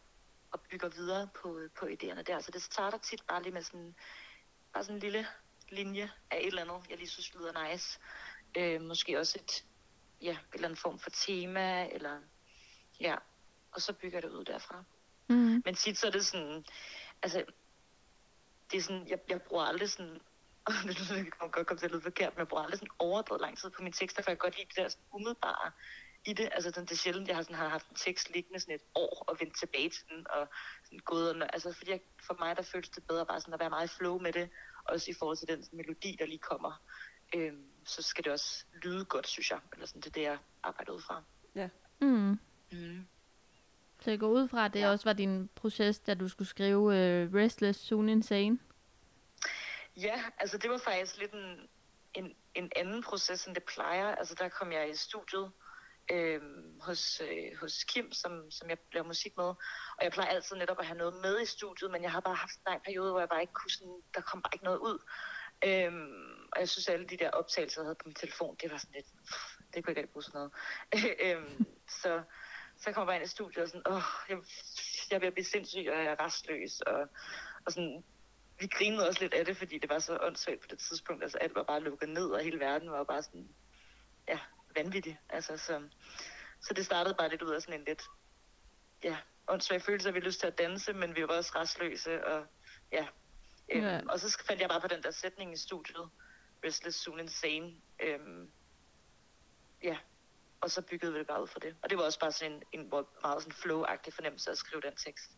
og 0.52 0.62
bygger 0.62 0.90
videre 0.90 1.30
på, 1.42 1.60
på 1.80 1.86
idéerne 1.86 2.22
der. 2.22 2.40
Så 2.40 2.52
det 2.52 2.62
starter 2.62 2.98
tit 2.98 3.24
bare 3.28 3.44
lige 3.44 3.54
med 3.54 3.62
sådan, 3.62 3.96
bare 4.74 4.84
sådan 4.84 4.96
en 4.96 5.02
lille 5.02 5.28
linje 5.72 6.12
af 6.32 6.38
et 6.38 6.48
eller 6.48 6.62
andet, 6.62 6.90
jeg 6.90 6.98
lige 6.98 7.10
synes 7.10 7.34
lyder 7.34 7.70
nice. 7.70 8.00
Øh, 8.58 8.82
måske 8.82 9.20
også 9.20 9.40
et, 9.42 9.66
ja, 10.22 10.32
en 10.32 10.38
eller 10.54 10.68
anden 10.68 10.78
form 10.78 11.00
for 11.00 11.10
tema, 11.10 11.88
eller 11.88 12.20
ja, 13.00 13.16
og 13.72 13.82
så 13.82 13.94
bygger 13.94 14.18
jeg 14.18 14.24
det 14.24 14.38
ud 14.38 14.46
derfra. 14.46 14.84
Mm. 15.30 15.62
Men 15.66 15.76
tit 15.76 15.98
så 15.98 16.08
er 16.08 16.12
det 16.12 16.26
sådan, 16.26 16.66
altså, 17.22 17.46
det 18.72 18.78
er 18.78 18.82
sådan, 18.82 19.08
jeg, 19.08 19.20
jeg 19.30 19.42
bruger 19.42 19.64
aldrig 19.64 19.90
sådan, 19.90 20.20
og 20.66 20.74
det 20.88 20.98
kan 21.40 21.50
godt 21.52 21.68
komme 21.68 21.80
til 21.80 21.86
at 21.86 21.92
lyde 21.92 22.02
forkert, 22.02 22.34
men 22.34 22.40
jeg 22.40 22.48
bruger 22.48 22.64
aldrig 22.64 22.80
sådan 22.80 22.96
overdrevet 23.00 23.42
lang 23.42 23.58
tid 23.58 23.70
på 23.70 23.82
mine 23.82 23.94
tekster, 23.94 24.24
for 24.24 24.32
jeg 24.32 24.38
kan 24.38 24.46
godt 24.46 24.58
lide 24.58 24.68
det 24.68 24.76
der 24.76 24.90
sådan 24.90 25.06
umiddelbare 25.12 25.72
i 26.26 26.34
det. 26.34 26.50
Altså, 26.52 26.72
den, 26.72 26.84
det 26.84 26.92
er 26.92 26.96
sjældent, 26.96 27.28
jeg 27.28 27.36
har, 27.36 27.44
sådan, 27.44 27.56
har 27.56 27.70
haft 27.70 27.90
en 27.90 27.96
tekst 27.96 28.30
liggende 28.30 28.60
sådan 28.60 28.76
et 28.76 28.82
år 28.96 29.24
og 29.28 29.38
vendt 29.40 29.60
tilbage 29.60 29.90
til 29.90 30.04
den, 30.10 30.28
og 30.30 30.48
sådan 30.84 31.00
gået, 31.00 31.42
og, 31.42 31.54
altså, 31.54 31.74
fordi 31.74 31.92
jeg, 31.92 32.02
for 32.28 32.36
mig, 32.40 32.56
der 32.58 32.62
føles 32.62 32.90
det 32.90 33.08
bedre 33.08 33.26
bare 33.26 33.42
sådan 33.42 33.54
at 33.54 33.60
være 33.60 33.70
meget 33.70 33.92
i 33.92 33.96
flow 33.98 34.20
med 34.20 34.34
det, 34.34 34.50
også 34.86 35.12
i 35.12 35.14
forhold 35.14 35.38
til 35.38 35.48
den 35.48 35.66
melodi, 35.72 36.16
der 36.20 36.26
lige 36.26 36.38
kommer. 36.38 36.82
Øhm, 37.36 37.66
så 37.86 38.02
skal 38.02 38.24
det 38.24 38.32
også 38.32 38.66
lyde 38.84 39.06
godt, 39.06 39.28
synes 39.28 39.52
jeg. 39.52 39.60
Eller 39.74 39.86
sådan, 39.86 40.02
det 40.02 40.08
er 40.08 40.12
det, 40.12 40.22
jeg 40.22 40.38
arbejder 40.64 40.92
ud 40.92 41.02
fra. 41.02 41.24
Mm. 42.02 42.40
Mm. 42.72 43.08
Så 44.00 44.10
jeg 44.10 44.20
går 44.20 44.28
ud 44.28 44.48
fra, 44.48 44.66
at 44.66 44.74
det 44.74 44.80
Ja. 44.80 44.90
også 44.92 45.06
var 45.10 45.14
din 45.14 45.50
proces, 45.56 46.00
da 46.00 46.14
du 46.14 46.28
skulle 46.28 46.48
skrive 46.48 46.80
uh, 46.80 47.34
Restless 47.36 47.80
Soon 47.80 48.10
Insane. 48.10 48.60
Ja, 49.98 50.24
altså 50.38 50.58
det 50.58 50.70
var 50.70 50.78
faktisk 50.78 51.18
lidt 51.18 51.32
en, 51.34 51.70
en, 52.14 52.36
en 52.56 52.72
anden 52.76 53.04
proces, 53.04 53.46
end 53.46 53.56
det 53.56 53.64
plejer. 53.64 54.16
Altså 54.16 54.36
der 54.40 54.50
kom 54.50 54.72
jeg 54.72 54.90
i 54.90 54.96
studiet 54.96 55.52
øh, 56.12 56.42
hos, 56.82 57.22
øh, 57.22 57.58
hos 57.60 57.84
Kim, 57.84 58.12
som, 58.12 58.52
som 58.52 58.70
jeg 58.70 58.78
laver 58.94 59.08
musik 59.08 59.38
med. 59.38 59.46
Og 59.98 60.02
jeg 60.02 60.12
plejer 60.12 60.30
altid 60.30 60.56
netop 60.56 60.80
at 60.80 60.86
have 60.86 60.98
noget 60.98 61.14
med 61.22 61.42
i 61.42 61.46
studiet, 61.46 61.92
men 61.92 62.04
jeg 62.04 62.12
har 62.12 62.20
bare 62.20 62.36
haft 62.36 62.56
en 62.56 62.64
lang 62.68 62.84
periode, 62.84 63.12
hvor 63.12 63.20
jeg 63.20 63.30
bare 63.30 63.42
ikke 63.42 63.54
kunne 63.54 63.72
sådan, 63.72 64.02
der 64.16 64.22
kom 64.22 64.42
bare 64.42 64.54
ikke 64.54 64.66
noget 64.66 64.80
ud. 64.80 65.00
Øhm, 65.66 66.48
og 66.52 66.60
jeg 66.60 66.70
synes, 66.70 66.88
at 66.88 66.94
alle 66.94 67.08
de 67.08 67.18
der 67.18 67.30
optagelser, 67.30 67.82
jeg 67.82 67.86
havde 67.86 67.96
på 67.96 68.08
min 68.08 68.16
telefon, 68.16 68.56
det 68.62 68.72
var 68.72 68.78
sådan 68.78 68.96
lidt, 68.96 69.06
pff, 69.28 69.58
det 69.74 69.84
kunne 69.84 69.94
jeg 69.94 70.04
ikke 70.04 70.14
bruge 70.14 70.24
sådan 70.24 70.38
noget. 70.40 70.52
øhm, 71.26 71.66
så, 72.02 72.24
så 72.78 72.92
kom 72.92 73.02
jeg 73.02 73.08
bare 73.08 73.16
ind 73.16 73.26
i 73.26 73.28
studiet 73.28 73.64
og 73.64 73.68
sådan, 73.68 73.88
åh, 73.94 74.04
jeg, 74.30 74.38
jeg 75.12 75.28
er 75.28 75.32
blive 75.32 75.46
sindssyg, 75.46 75.88
og 75.92 75.98
jeg 75.98 76.06
er 76.06 76.26
restløs, 76.26 76.82
og, 76.82 77.00
og 77.66 77.72
sådan, 77.72 78.04
vi 78.60 78.68
grinede 78.68 79.08
også 79.08 79.22
lidt 79.22 79.34
af 79.34 79.46
det, 79.46 79.58
fordi 79.58 79.78
det 79.78 79.90
var 79.90 80.00
så 80.00 80.18
åndssvagt 80.22 80.62
på 80.62 80.68
det 80.70 80.80
tidspunkt. 80.80 81.24
Altså 81.24 81.38
alt 81.38 81.56
var 81.56 81.64
bare 81.64 81.80
lukket 81.80 82.10
ned, 82.10 82.30
og 82.30 82.40
hele 82.40 82.60
verden 82.60 82.92
var 82.92 83.04
bare 83.04 83.24
sådan, 83.24 83.50
ja, 84.28 84.40
vanvittig. 84.76 85.20
Altså, 85.30 85.58
så, 85.58 85.82
så 86.62 86.74
det 86.74 86.86
startede 86.86 87.16
bare 87.16 87.30
lidt 87.30 87.42
ud 87.42 87.54
af 87.54 87.62
sådan 87.62 87.80
en 87.80 87.86
lidt, 87.86 88.04
ja, 89.04 89.18
åndssvag 89.48 89.82
følelse, 89.82 90.10
at 90.10 90.16
vi 90.16 90.20
lyst 90.20 90.40
til 90.40 90.48
at 90.48 90.58
danse, 90.58 90.94
men 90.94 91.16
vi 91.16 91.22
var 91.22 91.28
også 91.38 91.52
restløse, 91.56 92.26
og 92.26 92.46
ja. 92.92 93.08
Øhm, 93.72 93.84
Ja. 93.86 94.02
Og 94.10 94.20
så 94.20 94.44
fandt 94.48 94.62
jeg 94.62 94.70
bare 94.70 94.82
på 94.82 94.88
den 94.88 95.04
der 95.04 95.12
sætning 95.12 95.54
i 95.54 95.58
studiet, 95.58 96.10
Restless 96.66 97.00
Soon 97.04 97.20
Insane. 97.20 97.74
Øhm, 98.00 98.52
ja, 99.84 99.98
og 100.62 100.72
så 100.72 100.82
byggede 100.82 101.14
vi 101.14 101.20
det 101.20 101.28
bare 101.28 101.42
ud 101.44 101.48
fra 101.48 101.60
det. 101.60 101.76
Og 101.84 101.90
det 101.90 101.98
var 101.98 102.04
også 102.04 102.20
bare 102.20 102.32
sådan 102.32 102.52
en, 102.52 102.64
en 102.82 102.90
meget 103.22 103.44
sådan 103.44 103.52
flow-agtig 103.54 104.12
fornemmelse 104.16 104.52
at 104.52 104.58
skrive 104.58 104.82
den 104.82 104.96
tekst. 104.96 105.32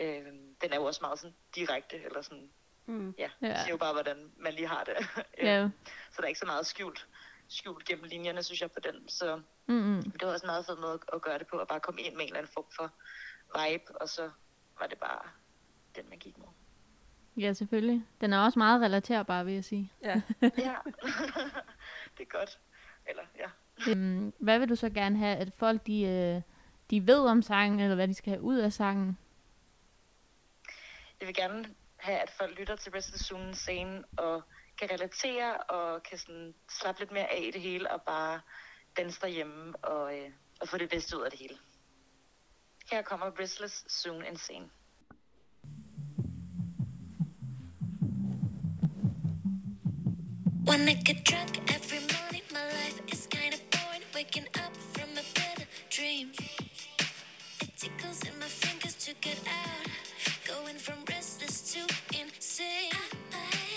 Øhm, 0.00 0.54
den 0.62 0.72
er 0.72 0.76
jo 0.76 0.84
også 0.84 0.98
meget 1.02 1.18
sådan 1.18 1.36
direkte, 1.54 1.96
eller 2.04 2.22
sådan, 2.22 2.50
Mm. 2.86 3.14
ja, 3.18 3.30
Ja. 3.42 3.46
ja. 3.48 3.56
siger 3.62 3.70
jo 3.70 3.76
bare, 3.76 3.92
hvordan 3.92 4.32
man 4.36 4.52
lige 4.54 4.66
har 4.68 4.84
det. 4.84 4.96
Ja. 5.38 5.58
Øhm, 5.62 5.70
så 6.10 6.16
der 6.16 6.22
er 6.22 6.26
ikke 6.28 6.40
så 6.40 6.46
meget 6.46 6.66
skjult, 6.66 7.06
skjult 7.48 7.84
gennem 7.84 8.04
linjerne, 8.04 8.42
synes 8.42 8.60
jeg, 8.60 8.70
på 8.72 8.80
den. 8.80 9.08
Så 9.08 9.40
Mm-mm. 9.66 10.02
det 10.02 10.22
var 10.26 10.32
også 10.32 10.46
en 10.46 10.48
meget 10.48 10.66
fed 10.66 10.76
måde 10.76 11.00
at 11.12 11.22
gøre 11.22 11.38
det 11.38 11.46
på, 11.46 11.56
at 11.58 11.68
bare 11.68 11.80
komme 11.80 12.00
ind 12.00 12.14
med 12.14 12.22
en 12.22 12.26
eller 12.26 12.38
anden 12.38 12.52
form 12.54 12.66
for 12.76 12.92
vibe, 13.58 14.00
og 14.00 14.08
så 14.08 14.30
var 14.80 14.86
det 14.86 14.98
bare 14.98 15.20
den, 15.96 16.08
man 16.08 16.18
gik 16.18 16.38
med. 16.38 16.46
Ja, 17.36 17.52
selvfølgelig. 17.52 18.04
Den 18.20 18.32
er 18.32 18.38
også 18.38 18.58
meget 18.58 18.82
relaterbar, 18.82 19.42
vil 19.42 19.54
jeg 19.54 19.64
sige. 19.64 19.92
Ja. 20.02 20.20
Ja, 20.42 20.74
det 22.16 22.22
er 22.22 22.38
godt. 22.38 22.58
Eller, 23.06 23.22
ja. 23.38 23.48
Øhm, 23.90 24.32
hvad 24.38 24.58
vil 24.58 24.68
du 24.68 24.76
så 24.76 24.90
gerne 24.90 25.18
have, 25.18 25.36
at 25.36 25.52
folk 25.56 25.86
de, 25.86 26.02
øh, 26.02 26.42
de 26.90 27.06
ved 27.06 27.18
om 27.26 27.42
sangen, 27.42 27.80
eller 27.80 27.94
hvad 27.94 28.08
de 28.08 28.14
skal 28.14 28.30
have 28.30 28.42
ud 28.42 28.58
af 28.58 28.72
sangen? 28.72 29.18
Jeg 31.20 31.26
vil 31.26 31.34
gerne 31.34 31.64
have, 31.96 32.18
at 32.18 32.30
folk 32.30 32.58
lytter 32.58 32.76
til 32.76 32.92
Rest 32.92 33.08
of 33.08 33.12
the 33.12 33.24
Soon 33.24 33.54
scene 33.54 34.04
og 34.16 34.42
kan 34.78 34.90
relatere 34.90 35.56
og 35.56 36.02
kan 36.02 36.18
sådan 36.18 36.54
slappe 36.70 37.00
lidt 37.00 37.12
mere 37.12 37.32
af 37.32 37.42
i 37.48 37.50
det 37.50 37.60
hele 37.60 37.90
og 37.90 38.02
bare 38.02 38.40
danse 38.96 39.20
derhjemme 39.20 39.76
og, 39.76 40.18
øh, 40.18 40.30
og 40.60 40.68
få 40.68 40.78
det 40.78 40.90
bedste 40.90 41.18
ud 41.18 41.22
af 41.22 41.30
det 41.30 41.40
hele. 41.40 41.58
Her 42.90 43.02
kommer 43.02 43.30
Bristless 43.30 43.84
Soon 43.88 44.24
Insane. 44.24 44.70
When 50.68 50.88
I 50.88 50.94
get 51.08 51.24
drunk 51.30 51.52
every 51.76 52.00
morning, 52.14 52.44
my 52.52 52.64
life 52.78 53.00
is 53.12 53.26
kind 53.30 53.52
of 53.54 53.60
boring. 53.72 54.04
Waking 54.14 54.48
up 54.64 54.74
from 54.94 55.10
a 55.22 55.24
better 55.38 55.66
dream. 55.96 56.26
It 57.62 57.72
tickles 57.76 58.20
in 58.28 58.34
my 58.38 58.50
fingers 58.62 58.96
to 59.06 59.12
get 59.26 59.40
out. 59.46 59.86
Going 60.52 60.78
from 60.78 60.98
restless 61.08 61.56
to 61.72 61.80
insane. 62.20 62.92
I 63.32 63.38
I 63.54 63.67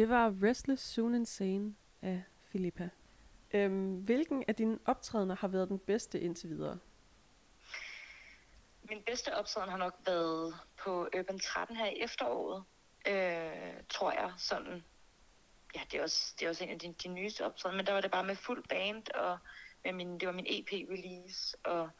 Det 0.00 0.08
var 0.08 0.34
Restless 0.42 0.84
Soon 0.84 1.14
Insane 1.14 1.74
af 2.02 2.22
Filippa. 2.52 2.88
Øhm, 3.54 3.94
hvilken 3.94 4.44
af 4.48 4.54
dine 4.54 4.78
optrædener 4.86 5.36
har 5.36 5.48
været 5.48 5.68
den 5.68 5.78
bedste 5.78 6.20
indtil 6.20 6.50
videre? 6.50 6.78
Min 8.82 9.02
bedste 9.02 9.36
optræden 9.36 9.70
har 9.70 9.76
nok 9.76 9.94
været 10.06 10.54
på 10.84 11.08
Urban 11.18 11.38
13 11.38 11.76
her 11.76 11.86
i 11.86 12.00
efteråret, 12.00 12.64
øh, 13.08 13.82
tror 13.88 14.12
jeg. 14.12 14.32
Sådan, 14.38 14.84
ja, 15.74 15.80
det 15.92 15.98
er 15.98 16.02
også, 16.02 16.34
det 16.38 16.44
er 16.44 16.48
også 16.48 16.64
en 16.64 16.70
af 16.70 16.78
de, 16.78 16.94
de 17.02 17.08
nyeste 17.08 17.44
optræden, 17.44 17.76
men 17.76 17.86
der 17.86 17.92
var 17.92 18.00
det 18.00 18.10
bare 18.10 18.24
med 18.24 18.36
fuld 18.36 18.64
band, 18.68 19.14
og 19.14 19.38
med 19.84 19.92
min, 19.92 20.20
det 20.20 20.26
var 20.26 20.34
min 20.34 20.46
EP-release, 20.48 21.56
og 21.64 21.90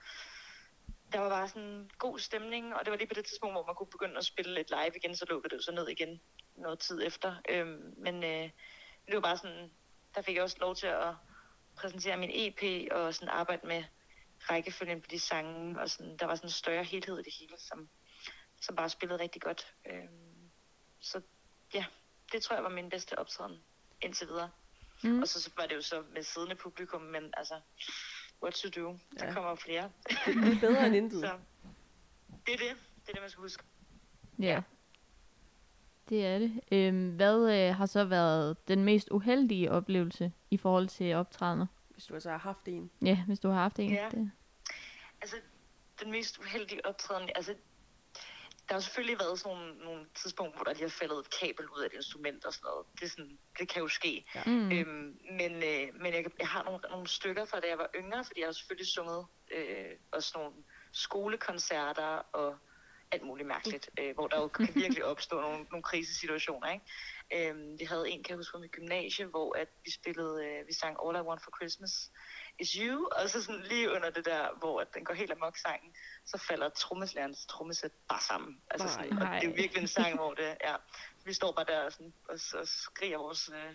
der 1.13 1.19
var 1.19 1.29
bare 1.29 1.49
sådan 1.49 1.69
en 1.69 1.91
god 1.99 2.19
stemning, 2.19 2.75
og 2.75 2.85
det 2.85 2.91
var 2.91 2.97
lige 2.97 3.09
på 3.09 3.15
det 3.15 3.25
tidspunkt, 3.25 3.55
hvor 3.55 3.67
man 3.67 3.75
kunne 3.75 3.91
begynde 3.91 4.17
at 4.17 4.25
spille 4.25 4.55
lidt 4.55 4.71
live 4.71 4.97
igen, 4.97 5.17
så 5.17 5.25
lukkede 5.29 5.51
det 5.51 5.57
jo 5.57 5.63
så 5.63 5.73
ned 5.73 5.89
igen 5.89 6.21
noget 6.61 6.79
tid 6.79 7.07
efter. 7.07 7.35
Øhm, 7.49 7.95
men 7.97 8.25
øh, 8.25 8.51
det 9.07 9.15
var 9.15 9.21
bare 9.21 9.37
sådan, 9.37 9.71
der 10.15 10.23
fik 10.23 10.35
jeg 10.35 10.43
også 10.43 10.57
lov 10.61 10.75
til 10.75 10.87
at 10.87 11.15
præsentere 11.77 12.17
min 12.17 12.31
EP 12.33 12.89
og 12.93 13.15
sådan 13.15 13.29
arbejde 13.29 13.67
med 13.67 13.85
rækkefølgen 14.41 15.01
på 15.01 15.07
de 15.11 15.19
sange, 15.19 15.81
og 15.81 15.91
sådan, 15.91 16.17
der 16.17 16.27
var 16.27 16.35
sådan 16.35 16.47
en 16.49 16.53
større 16.53 16.85
helhed 16.85 17.19
i 17.19 17.23
det 17.23 17.33
hele, 17.41 17.55
som, 17.59 17.89
som 18.61 18.77
bare 18.77 18.89
spillede 18.89 19.21
rigtig 19.23 19.43
godt. 19.43 19.75
Øhm, 19.87 20.51
så 21.01 21.21
ja, 21.75 21.85
det 22.33 22.43
tror 22.43 22.55
jeg 22.57 22.63
var 22.65 22.71
min 22.71 22.91
bedste 22.91 23.19
optræden 23.19 23.59
indtil 24.03 24.29
videre. 24.29 24.51
Mm. 25.05 25.21
Og 25.23 25.29
så, 25.29 25.43
så 25.43 25.51
var 25.57 25.67
det 25.67 25.75
jo 25.75 25.83
så 25.83 26.05
med 26.15 26.23
siddende 26.23 26.55
publikum, 26.57 27.01
men 27.03 27.35
altså, 27.37 27.61
what 28.43 28.55
to 28.55 28.69
do? 28.81 28.99
Der 29.19 29.27
Ja. 29.27 29.33
kommer 29.33 29.55
flere. 29.55 29.91
Det, 30.09 30.17
det 30.27 30.57
er 30.57 30.61
bedre 30.61 30.87
end 30.87 30.97
intet. 30.97 31.21
Så 31.29 31.39
det 32.47 32.55
er 32.55 32.59
det. 32.59 32.77
Det 33.03 33.09
er 33.09 33.13
det, 33.13 33.21
man 33.21 33.31
skal 33.31 33.41
huske. 33.43 33.63
Ja. 34.39 34.63
Det 36.11 36.27
er 36.27 36.39
det. 36.39 36.61
Øhm, 36.73 37.11
hvad 37.17 37.69
øh, 37.69 37.75
har 37.75 37.87
så 37.87 38.05
været 38.05 38.69
den 38.69 38.85
mest 38.85 39.09
uheldige 39.11 39.73
oplevelse 39.73 40.33
i 40.51 40.57
forhold 40.57 40.89
til 40.89 41.15
optrædener? 41.15 41.67
Hvis 41.91 42.05
du 42.05 42.15
altså 42.15 42.31
har 42.31 42.39
haft 42.39 42.69
en. 42.69 42.91
Ja, 43.05 43.25
hvis 43.27 43.41
du 43.41 43.49
har 43.49 43.63
haft 43.63 43.79
en. 43.79 43.93
Ja. 43.93 44.09
Det. 44.11 44.31
Altså, 45.21 45.37
den 46.01 46.11
mest 46.11 46.39
uheldige 46.39 46.87
optræden, 46.87 47.31
altså, 47.35 47.55
der 48.69 48.75
har 48.75 48.81
selvfølgelig 48.81 49.19
været 49.19 49.39
sådan 49.39 49.57
nogle, 49.57 49.79
nogle 49.85 50.07
tidspunkter, 50.15 50.57
hvor 50.57 50.65
der 50.65 50.73
lige 50.73 50.83
har 50.83 50.89
faldet 51.01 51.19
et 51.19 51.39
kabel 51.41 51.69
ud 51.69 51.81
af 51.83 51.87
et 51.87 51.93
instrument 51.93 52.45
og 52.45 52.53
sådan 52.53 52.67
noget. 52.71 52.87
Det, 52.95 53.03
er 53.03 53.09
sådan, 53.09 53.39
det 53.59 53.69
kan 53.69 53.83
jo 53.83 53.89
ske. 53.89 54.25
Mm. 54.47 54.53
Mm. 54.53 54.73
Øhm, 54.73 55.19
men 55.31 55.53
øh, 55.53 56.01
men 56.03 56.15
jeg, 56.15 56.25
jeg 56.39 56.49
har 56.49 56.63
nogle, 56.65 56.81
nogle 56.91 57.07
stykker 57.07 57.45
fra 57.45 57.61
da 57.61 57.69
jeg 57.69 57.79
var 57.79 57.91
yngre, 57.95 58.25
fordi 58.25 58.41
jeg 58.41 58.47
har 58.47 58.53
selvfølgelig 58.53 58.87
sunget 58.87 59.27
øh, 59.51 59.91
også 60.13 60.33
nogle 60.35 60.53
skolekoncerter 60.93 62.23
og 62.33 62.57
alt 63.13 63.23
muligt 63.23 63.49
mærkeligt, 63.49 63.91
øh, 63.99 64.15
hvor 64.15 64.29
der 64.29 64.41
jo 64.41 64.49
kan 64.49 64.69
virkelig 64.83 65.05
opstå 65.05 65.41
nogle, 65.41 65.67
nogle 65.71 65.83
krisesituationer. 65.83 66.69
Ikke? 66.73 67.49
Øhm, 67.49 67.79
vi 67.79 67.85
havde 67.85 68.11
en, 68.11 68.23
kan 68.23 68.31
jeg 68.31 68.37
huske, 68.37 68.51
fra 68.53 68.59
mit 68.59 68.71
gymnasie, 68.71 69.27
hvor 69.27 69.57
at 69.57 69.69
vi 69.85 69.91
spillede, 69.91 70.47
øh, 70.47 70.67
vi 70.69 70.73
sang 70.73 70.97
All 71.05 71.17
I 71.17 71.21
Want 71.21 71.45
for 71.45 71.53
Christmas 71.57 72.11
is 72.59 72.73
You, 72.73 73.09
og 73.13 73.31
så 73.31 73.43
sådan 73.43 73.63
lige 73.63 73.91
under 73.91 74.11
det 74.11 74.25
der, 74.25 74.59
hvor 74.59 74.81
at 74.81 74.95
den 74.95 75.05
går 75.05 75.15
helt 75.15 75.33
amok 75.33 75.57
sangen, 75.57 75.95
så 76.25 76.39
falder 76.49 76.69
trommeslærens 76.69 77.47
trommesæt 77.47 77.93
bare 78.09 78.21
sammen. 78.21 78.61
Altså 78.71 78.87
Nej. 78.87 78.95
sådan, 78.95 79.13
og 79.23 79.27
det 79.27 79.43
er 79.43 79.49
jo 79.49 79.49
Nej. 79.49 79.57
virkelig 79.57 79.81
en 79.81 79.89
sang, 79.89 80.17
hvor 80.17 80.35
det, 80.35 80.57
ja, 80.65 80.75
vi 81.25 81.33
står 81.33 81.53
bare 81.53 81.65
der 81.65 81.81
og, 81.81 81.93
sådan, 81.93 82.13
og, 82.29 82.39
og 82.55 82.69
skriger 82.69 83.19
vores 83.19 83.51
øh, 83.55 83.75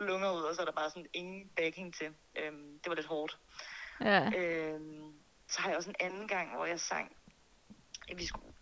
lunger 0.00 0.32
ud, 0.32 0.42
og 0.42 0.54
så 0.54 0.60
er 0.60 0.64
der 0.64 0.72
bare 0.72 0.90
sådan 0.90 1.06
ingen 1.12 1.48
backing 1.56 1.94
til. 1.94 2.14
Øhm, 2.36 2.78
det 2.78 2.88
var 2.88 2.94
lidt 2.94 3.06
hårdt. 3.06 3.38
Ja. 4.00 4.30
Øhm, 4.36 5.14
så 5.48 5.60
har 5.60 5.68
jeg 5.68 5.76
også 5.76 5.90
en 5.90 5.96
anden 6.00 6.28
gang, 6.28 6.56
hvor 6.56 6.66
jeg 6.66 6.80
sang, 6.80 7.15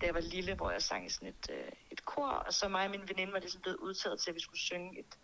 da 0.05 0.09
jeg 0.09 0.15
var 0.15 0.21
lille, 0.21 0.55
hvor 0.55 0.71
jeg 0.71 0.83
sang 0.83 1.07
i 1.07 1.09
sådan 1.09 1.29
et, 1.29 1.47
øh, 1.51 1.73
et 1.91 2.05
kor, 2.05 2.29
og 2.29 2.53
så 2.53 2.69
mig 2.69 2.85
og 2.85 2.91
min 2.91 3.09
veninde 3.09 3.33
var 3.33 3.39
ligesom 3.39 3.61
blevet 3.61 3.77
udtaget 3.77 4.21
til, 4.21 4.31
at 4.31 4.35
vi 4.35 4.41
skulle 4.41 4.61
synge 4.61 4.99
et 4.99 5.19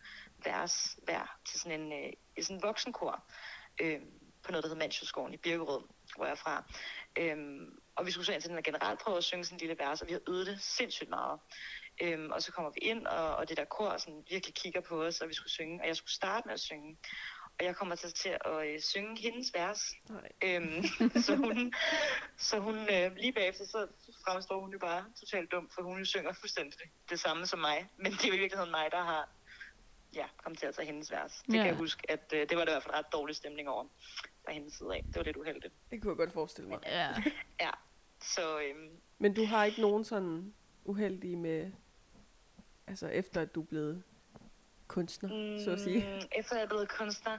vers 0.44 0.98
hver 1.04 1.38
til 1.48 1.60
sådan 1.60 1.80
en, 1.80 1.92
øh, 1.92 2.12
i 2.36 2.42
sådan 2.42 2.56
en 2.56 2.62
voksenkor, 2.62 3.24
øh, 3.80 4.00
på 4.42 4.52
noget, 4.52 4.62
der 4.62 4.68
hedder 4.68 4.82
Mandsjøskoven 4.82 5.34
i 5.34 5.36
Birkerød, 5.36 5.82
hvor 6.16 6.24
jeg 6.24 6.32
er 6.32 6.36
fra. 6.36 6.64
Øhm, 7.18 7.80
og 7.96 8.06
vi 8.06 8.10
skulle 8.10 8.26
så 8.26 8.32
ind 8.32 8.42
til 8.42 8.48
den 8.48 8.56
her 8.56 8.62
generalprøve 8.62 9.16
og 9.16 9.22
synge 9.22 9.44
sådan 9.44 9.56
en 9.56 9.60
lille 9.60 9.78
vers, 9.78 10.02
og 10.02 10.08
vi 10.08 10.12
har 10.12 10.20
øvet 10.28 10.46
det 10.46 10.62
sindssygt 10.62 11.10
meget. 11.10 11.40
Øhm, 12.02 12.30
og 12.30 12.42
så 12.42 12.52
kommer 12.52 12.70
vi 12.70 12.80
ind, 12.82 13.06
og, 13.06 13.36
og 13.36 13.48
det 13.48 13.56
der 13.56 13.64
kor 13.64 13.96
sådan 13.96 14.24
virkelig 14.30 14.54
kigger 14.54 14.80
på 14.80 15.04
os, 15.04 15.20
og 15.20 15.28
vi 15.28 15.34
skulle 15.34 15.52
synge, 15.52 15.80
og 15.80 15.86
jeg 15.86 15.96
skulle 15.96 16.12
starte 16.12 16.48
med 16.48 16.54
at 16.54 16.60
synge. 16.60 16.98
Og 17.60 17.66
jeg 17.66 17.76
kommer 17.76 17.94
til, 17.94 18.12
til 18.12 18.28
at 18.44 18.66
øh, 18.66 18.80
synge 18.80 19.20
hendes 19.20 19.54
vers. 19.54 19.92
Øhm, 20.44 20.82
så 21.26 21.36
hun, 21.36 21.74
så 22.36 22.58
hun 22.58 22.74
øh, 22.78 23.16
lige 23.16 23.32
bagefter, 23.32 23.64
så 23.64 23.86
fremstår 24.24 24.60
hun 24.60 24.72
jo 24.72 24.78
bare 24.78 25.04
totalt 25.20 25.52
dum, 25.52 25.70
for 25.74 25.82
hun 25.82 25.98
jo 25.98 26.04
synger 26.04 26.32
fuldstændig 26.32 26.78
det 27.10 27.20
samme 27.20 27.46
som 27.46 27.58
mig. 27.58 27.88
Men 27.96 28.12
det 28.12 28.24
er 28.24 28.28
jo 28.28 28.34
i 28.34 28.38
virkeligheden 28.38 28.70
mig, 28.70 28.88
der 28.92 29.02
har 29.02 29.28
ja, 30.14 30.26
kommet 30.36 30.58
til 30.58 30.66
at 30.66 30.74
tage 30.74 30.86
hendes 30.86 31.10
vers. 31.10 31.42
Det 31.46 31.54
Ja. 31.54 31.58
kan 31.58 31.66
jeg 31.66 31.76
huske, 31.76 32.10
at 32.10 32.32
øh, 32.34 32.48
det 32.48 32.58
var 32.58 32.64
der 32.64 32.72
i 32.72 32.74
hvert 32.74 32.82
fald 32.82 32.94
ret 32.94 33.12
dårlig 33.12 33.36
stemning 33.36 33.68
over 33.68 33.84
fra 34.44 34.52
hendes 34.52 34.74
side 34.74 34.94
af. 34.94 35.02
Det 35.06 35.16
var 35.16 35.22
lidt 35.22 35.36
uheldigt. 35.36 35.74
Det 35.90 36.02
kunne 36.02 36.10
jeg 36.10 36.16
godt 36.16 36.32
forestille 36.32 36.68
mig. 36.70 36.78
ja. 36.86 37.08
Ja, 37.60 37.70
så 38.20 38.60
øhm, 38.60 38.90
Men 39.18 39.34
du 39.34 39.44
har 39.44 39.64
ikke 39.64 39.80
nogen 39.80 40.04
sådan 40.04 40.54
uheldige 40.84 41.36
med, 41.36 41.72
altså 42.86 43.06
efter 43.08 43.40
at 43.40 43.54
du 43.54 43.60
er 43.62 43.66
blevet 43.66 44.02
kunstner, 44.94 45.28
så 45.64 45.70
at 45.70 45.80
sige. 45.80 46.00
Mm, 46.00 46.26
efter 46.38 46.56
jeg 46.56 46.64
er 46.64 46.68
blevet 46.68 46.88
kunstner, 46.88 47.38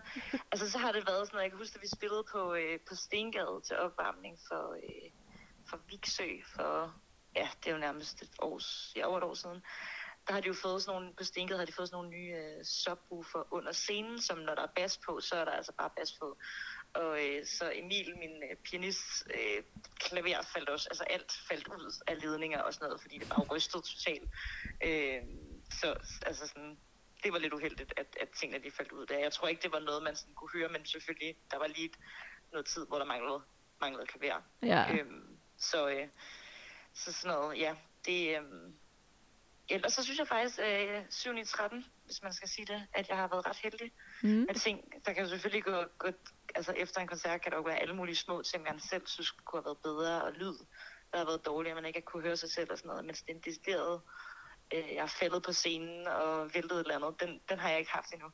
altså 0.51 0.72
så 0.72 0.77
har 0.77 0.91
det 0.91 1.03
været 1.08 1.27
sådan, 1.27 1.39
at 1.39 1.43
jeg 1.43 1.51
kan 1.51 1.58
huske, 1.58 1.75
at 1.75 1.81
vi 1.81 1.88
spillede 1.88 2.24
på, 2.34 2.41
øh, 2.53 2.79
på 2.89 2.96
Stengade 2.96 3.62
til 3.67 3.75
opvarmning 3.77 4.39
for, 4.48 4.63
øh, 4.84 5.10
for 5.70 5.77
Viksø 5.89 6.29
for, 6.55 6.96
ja, 7.36 7.48
det 7.60 7.70
er 7.70 7.75
jo 7.75 7.77
nærmest 7.88 8.22
et 8.22 8.36
års, 8.39 8.93
ja, 8.96 9.08
over 9.08 9.17
et 9.17 9.24
år 9.24 9.34
siden. 9.34 9.62
Der 10.27 10.34
har 10.34 10.41
de 10.41 10.48
jo 10.48 10.53
fået 10.53 10.81
sådan 10.81 11.01
nogle, 11.01 11.15
på 11.17 11.24
Stengade 11.24 11.60
har 11.60 11.65
de 11.65 11.74
fået 11.74 11.88
sådan 11.88 11.98
nogle 11.98 12.17
nye 12.17 12.34
øh, 12.41 12.65
subwoofer 12.65 13.53
under 13.53 13.72
scenen, 13.72 14.22
som 14.22 14.38
når 14.38 14.55
der 14.55 14.62
er 14.62 14.74
bas 14.75 14.98
på, 15.05 15.20
så 15.20 15.36
er 15.36 15.46
der 15.46 15.51
altså 15.51 15.74
bare 15.77 15.89
bas 15.98 16.12
på. 16.20 16.38
Og 16.93 17.25
øh, 17.25 17.46
så 17.46 17.72
Emil, 17.75 18.17
min 18.17 18.36
øh, 18.51 18.55
pianist, 18.63 19.08
øh, 19.36 19.63
klaver 20.00 20.41
faldt 20.53 20.70
også, 20.70 20.88
altså 20.91 21.03
alt 21.03 21.31
faldt 21.50 21.67
ud 21.67 21.93
af 22.08 22.22
ledninger 22.22 22.62
og 22.62 22.74
sådan 22.74 22.86
noget, 22.86 23.01
fordi 23.01 23.17
det 23.17 23.29
bare 23.29 23.46
rystede 23.51 23.84
totalt. 23.84 24.29
Øh, 24.88 25.22
så 25.79 25.88
altså 26.25 26.48
sådan, 26.48 26.77
det 27.24 27.34
var 27.34 27.40
lidt 27.40 27.54
uheldigt, 27.54 27.94
at, 27.98 28.18
at 28.22 28.30
tingene 28.30 28.63
de 28.63 28.72
faldt 28.72 28.92
ud 28.92 29.06
der. 29.06 29.20
Jeg 29.20 29.32
tror 29.34 29.48
ikke, 29.48 29.62
det 29.62 29.72
var 29.72 29.80
noget, 29.80 30.04
man 30.04 30.16
sådan 30.16 30.34
kunne 30.34 30.50
høre, 30.54 30.70
men 30.70 30.86
selvfølgelig, 30.86 31.36
der 31.51 31.58
var 31.58 31.68
lige 31.68 31.86
et, 31.86 31.96
noget 32.51 32.66
tid, 32.66 32.86
hvor 32.88 32.98
der 32.98 33.06
manglede, 33.06 33.42
manglede 33.82 34.06
klaver. 34.08 34.42
ja. 34.62 34.94
Øhm, 34.94 35.38
så, 35.58 35.90
øh, 35.90 36.08
så 36.94 37.13
sådan 37.13 37.38
noget, 37.38 37.58
ja, 37.60 37.75
det... 38.06 38.38
Øhm, 38.38 38.74
ellers 39.70 39.94
så 39.94 40.04
synes 40.04 40.20
jeg 40.20 40.28
faktisk, 40.28 40.60
øh, 40.60 41.04
7 41.10 41.38
i 41.38 41.44
13, 41.44 41.86
hvis 42.06 42.24
man 42.24 42.34
skal 42.34 42.50
sige 42.50 42.66
det, 42.66 42.88
at 42.94 43.10
jeg 43.10 43.18
har 43.18 43.28
været 43.28 43.46
ret 43.46 43.58
heldig 43.58 43.92
Mm. 44.24 44.30
med 44.30 44.56
ting. 44.56 45.06
Der 45.06 45.13
kan 45.13 45.28
selvfølgelig 45.30 45.63
gå, 45.63 45.84
gå 45.98 46.08
altså 46.56 46.72
efter 46.78 47.01
en 47.01 47.08
koncert 47.08 47.42
kan 47.42 47.51
der 47.51 47.58
jo 47.58 47.63
være 47.63 47.80
alle 47.80 47.96
mulige 47.96 48.16
små 48.16 48.42
ting, 48.42 48.63
man 48.63 48.80
selv 48.80 49.08
synes 49.08 49.32
kunne 49.32 49.60
have 49.60 49.66
været 49.66 49.78
bedre, 49.78 50.24
og 50.24 50.32
lyd, 50.34 50.54
der 51.12 51.18
har 51.18 51.25
været 51.25 51.46
dårligere, 51.46 51.75
man 51.75 51.86
ikke 51.86 52.00
har 52.00 52.06
kunne 52.12 52.24
høre 52.24 52.38
sig 52.38 52.51
selv 52.51 52.72
og 52.72 52.78
sådan 52.78 52.88
noget, 52.90 53.06
mens 53.06 53.22
den 53.22 53.40
deciderede, 53.40 54.01
øh, 54.74 54.80
jeg 54.96 55.04
er 55.04 55.08
faldet 55.20 55.44
på 55.44 55.51
scenen 55.54 56.08
og 56.08 56.54
væltet 56.54 56.72
et 56.75 56.80
eller 56.80 56.96
andet, 56.96 57.22
den, 57.22 57.42
den 57.50 57.60
har 57.60 57.70
jeg 57.70 57.80
ikke 57.80 57.92
haft 57.92 58.13
endnu. 58.13 58.28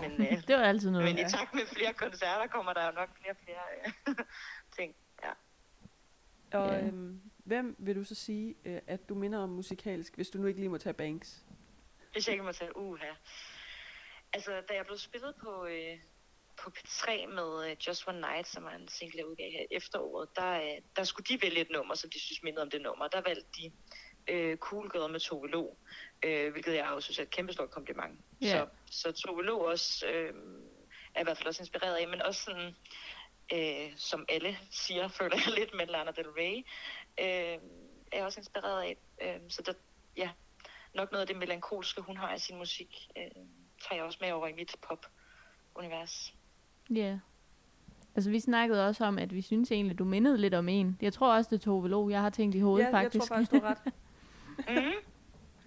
Men, 0.00 0.12
øh, 0.26 0.42
Det 0.48 0.56
var 0.56 0.62
altid 0.62 0.90
noget. 0.90 1.04
men 1.06 1.18
i 1.26 1.30
takt 1.30 1.54
med 1.54 1.66
flere 1.66 1.92
koncerter 1.92 2.46
kommer 2.46 2.72
der 2.72 2.86
jo 2.86 2.92
nok 2.92 3.08
flere 3.18 3.30
og 3.32 3.36
flere 3.44 3.64
øh, 4.08 4.14
ting. 4.78 4.94
Ja. 5.24 5.30
Og 6.58 6.70
Ja. 6.72 6.86
øhm, 6.86 7.20
hvem 7.44 7.76
vil 7.78 7.96
du 7.96 8.04
så 8.04 8.14
sige, 8.14 8.54
øh, 8.64 8.80
at 8.86 9.08
du 9.08 9.14
minder 9.14 9.38
om 9.38 9.48
musikalsk, 9.48 10.14
hvis 10.16 10.30
du 10.30 10.38
nu 10.38 10.46
ikke 10.46 10.60
lige 10.60 10.68
må 10.68 10.78
tage 10.78 10.94
Banks? 10.94 11.44
Hvis 12.12 12.26
jeg 12.26 12.32
ikke 12.32 12.44
må 12.44 12.52
tage 12.52 12.76
uha. 12.76 13.06
Altså, 14.32 14.50
da 14.68 14.74
jeg 14.74 14.86
blev 14.86 14.98
spillet 14.98 15.34
på, 15.42 15.66
øh, 15.66 15.98
på 16.62 16.70
P3 16.78 17.26
med 17.26 17.70
øh, 17.70 17.76
Just 17.88 18.08
One 18.08 18.20
Night, 18.20 18.48
som 18.48 18.64
er 18.64 18.70
en 18.70 18.88
single, 18.88 19.18
jeg 19.18 19.26
udgav 19.26 19.50
her 19.50 19.66
efteråret, 19.70 20.28
der, 20.36 20.52
øh, 20.62 20.82
der 20.96 21.04
skulle 21.04 21.24
de 21.26 21.42
vælge 21.42 21.60
et 21.60 21.70
nummer, 21.70 21.94
som 21.94 22.10
de 22.10 22.20
synes 22.20 22.42
mindede 22.42 22.62
om 22.62 22.70
det 22.70 22.80
nummer. 22.82 23.08
Der 23.08 23.20
valgte 23.20 23.50
de 23.62 23.72
øh, 24.28 24.56
Cool 24.56 24.90
Girl 24.90 25.12
med 25.12 25.20
Tove 25.20 25.48
Lo, 25.48 25.74
øh, 26.22 26.52
hvilket 26.52 26.74
jeg 26.74 26.88
jo 26.90 27.00
synes 27.00 27.18
er 27.18 27.22
et 27.22 27.30
kæmpe 27.30 27.52
stort 27.52 27.70
kompliment. 27.70 28.20
Ja. 28.40 28.46
Så, 28.46 28.66
så 28.90 29.12
Tove 29.12 29.44
Lo 29.44 29.58
også 29.58 30.06
øh, 30.06 30.34
er 31.14 31.20
i 31.20 31.24
hvert 31.24 31.36
fald 31.36 31.48
også 31.48 31.62
inspireret 31.62 31.96
af, 31.96 32.08
men 32.08 32.22
også 32.22 32.42
sådan, 32.42 32.74
øh, 33.52 33.92
som 33.96 34.24
alle 34.28 34.58
siger, 34.70 35.08
føler 35.18 35.36
jeg 35.46 35.54
lidt 35.54 35.74
med 35.74 35.86
Lana 35.86 36.10
Del 36.10 36.28
Rey, 36.28 36.56
øh, 37.20 37.60
er 38.12 38.16
jeg 38.16 38.24
også 38.24 38.40
inspireret 38.40 38.82
af. 38.82 38.96
Øh, 39.22 39.40
så 39.48 39.62
der, 39.62 39.72
ja, 40.16 40.30
nok 40.94 41.12
noget 41.12 41.20
af 41.20 41.26
det 41.26 41.36
melankolske, 41.36 42.00
hun 42.00 42.16
har 42.16 42.34
i 42.34 42.38
sin 42.38 42.56
musik, 42.58 43.08
øh, 43.16 43.22
tager 43.88 43.94
jeg 43.96 44.04
også 44.04 44.18
med 44.20 44.32
over 44.32 44.46
i 44.46 44.52
mit 44.52 44.76
pop-univers. 44.88 46.34
Ja. 46.90 47.18
Altså, 48.14 48.30
vi 48.30 48.40
snakkede 48.40 48.86
også 48.86 49.04
om, 49.04 49.18
at 49.18 49.34
vi 49.34 49.42
synes 49.42 49.72
egentlig, 49.72 49.98
du 49.98 50.04
mindede 50.04 50.38
lidt 50.38 50.54
om 50.54 50.68
en. 50.68 50.98
Jeg 51.00 51.12
tror 51.12 51.34
også, 51.34 51.50
det 51.50 51.56
er 51.56 51.64
Tove 51.64 51.88
Lo, 51.88 52.08
jeg 52.08 52.20
har 52.20 52.30
tænkt 52.30 52.54
i 52.54 52.60
hovedet, 52.60 52.86
ja, 52.86 52.92
faktisk. 52.92 53.14
jeg 53.14 53.28
tror 53.28 53.36
faktisk, 53.36 53.52
du 53.52 53.60
har 53.60 53.70
ret. 53.70 53.92
Mm. 54.68 54.92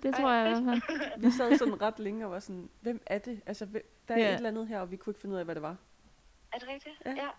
det 0.03 0.15
tror 0.15 0.31
jeg 0.31 0.47
i 0.47 0.61
hvert 0.63 0.81
fald. 0.83 1.21
Vi 1.25 1.31
sad 1.31 1.57
sådan 1.57 1.81
ret 1.81 1.99
længe 1.99 2.25
og 2.25 2.31
var 2.31 2.39
sådan, 2.39 2.69
hvem 2.81 3.01
er 3.05 3.17
det? 3.17 3.41
Altså, 3.45 3.65
der 4.07 4.13
er 4.15 4.19
Ja. 4.19 4.29
et 4.29 4.35
eller 4.35 4.49
andet 4.49 4.67
her, 4.67 4.79
og 4.79 4.91
vi 4.91 4.95
kunne 4.95 5.11
ikke 5.11 5.19
finde 5.21 5.33
ud 5.33 5.39
af, 5.39 5.45
hvad 5.45 5.55
det 5.55 5.61
var. 5.63 5.75
Er 6.53 6.59
det 6.59 6.67
rigtigt? 6.67 6.95
Ja. 7.05 7.11
ja. 7.11 7.29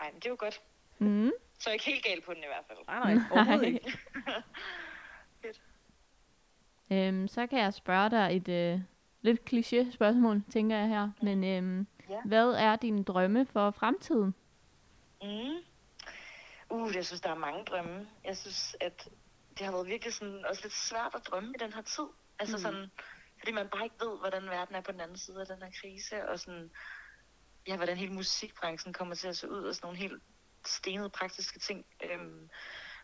Ej, 0.00 0.10
men 0.12 0.14
det 0.20 0.26
er 0.26 0.30
jo 0.30 0.36
godt. 0.38 0.60
Mm. 0.98 1.30
Så 1.58 1.70
er 1.70 1.72
jeg 1.72 1.74
ikke 1.74 1.84
helt 1.84 2.04
galt 2.04 2.24
på 2.24 2.34
den 2.34 2.42
i 2.42 2.46
hvert 2.46 2.64
fald. 2.68 2.78
Nej, 2.86 3.14
nej, 3.14 3.22
overhovedet 3.32 3.66
ikke. 3.66 3.92
Øhm, 6.90 7.28
så 7.28 7.46
kan 7.46 7.58
jeg 7.58 7.74
spørge 7.74 8.10
dig 8.10 8.36
et, 8.36 8.48
øh, 8.48 8.80
lidt 9.22 9.40
kliché 9.52 9.92
spørgsmål, 9.92 10.42
tænker 10.52 10.76
jeg 10.76 10.88
her. 10.88 11.10
Men 11.22 11.44
øhm, 11.44 11.86
Ja. 12.10 12.20
hvad 12.24 12.48
er 12.50 12.76
dine 12.76 13.04
drømme 13.04 13.46
for 13.46 13.70
fremtiden? 13.70 14.34
Mm. 15.22 15.28
Uh, 16.70 16.94
jeg 16.96 17.04
synes, 17.06 17.20
der 17.20 17.30
er 17.30 17.34
mange 17.38 17.64
drømme. 17.64 18.06
Jeg 18.24 18.36
synes, 18.36 18.76
at 18.80 19.08
det 19.58 19.66
har 19.66 19.72
været 19.72 19.86
virkelig 19.86 20.14
sådan, 20.14 20.44
også 20.46 20.62
lidt 20.62 20.74
svært 20.74 21.14
at 21.14 21.26
drømme 21.26 21.50
i 21.54 21.58
den 21.58 21.72
her 21.72 21.82
tid. 21.82 22.04
Altså 22.38 22.56
Mm. 22.56 22.62
sådan, 22.62 22.90
fordi 23.38 23.52
man 23.52 23.68
bare 23.68 23.84
ikke 23.84 23.96
ved, 24.00 24.18
hvordan 24.18 24.44
verden 24.50 24.74
er 24.74 24.80
på 24.80 24.92
den 24.92 25.00
anden 25.00 25.18
side 25.18 25.40
af 25.40 25.46
den 25.46 25.62
her 25.62 25.70
krise, 25.80 26.28
og 26.28 26.40
sådan, 26.40 26.70
ja, 27.66 27.76
hvordan 27.76 27.96
hele 27.96 28.12
musikbranchen 28.12 28.92
kommer 28.92 29.14
til 29.14 29.28
at 29.28 29.36
se 29.36 29.50
ud, 29.50 29.64
og 29.64 29.74
sådan 29.74 29.86
nogle 29.86 29.98
helt 29.98 30.22
stenede 30.66 31.10
praktiske 31.10 31.58
ting. 31.58 31.86
Øhm, 32.04 32.50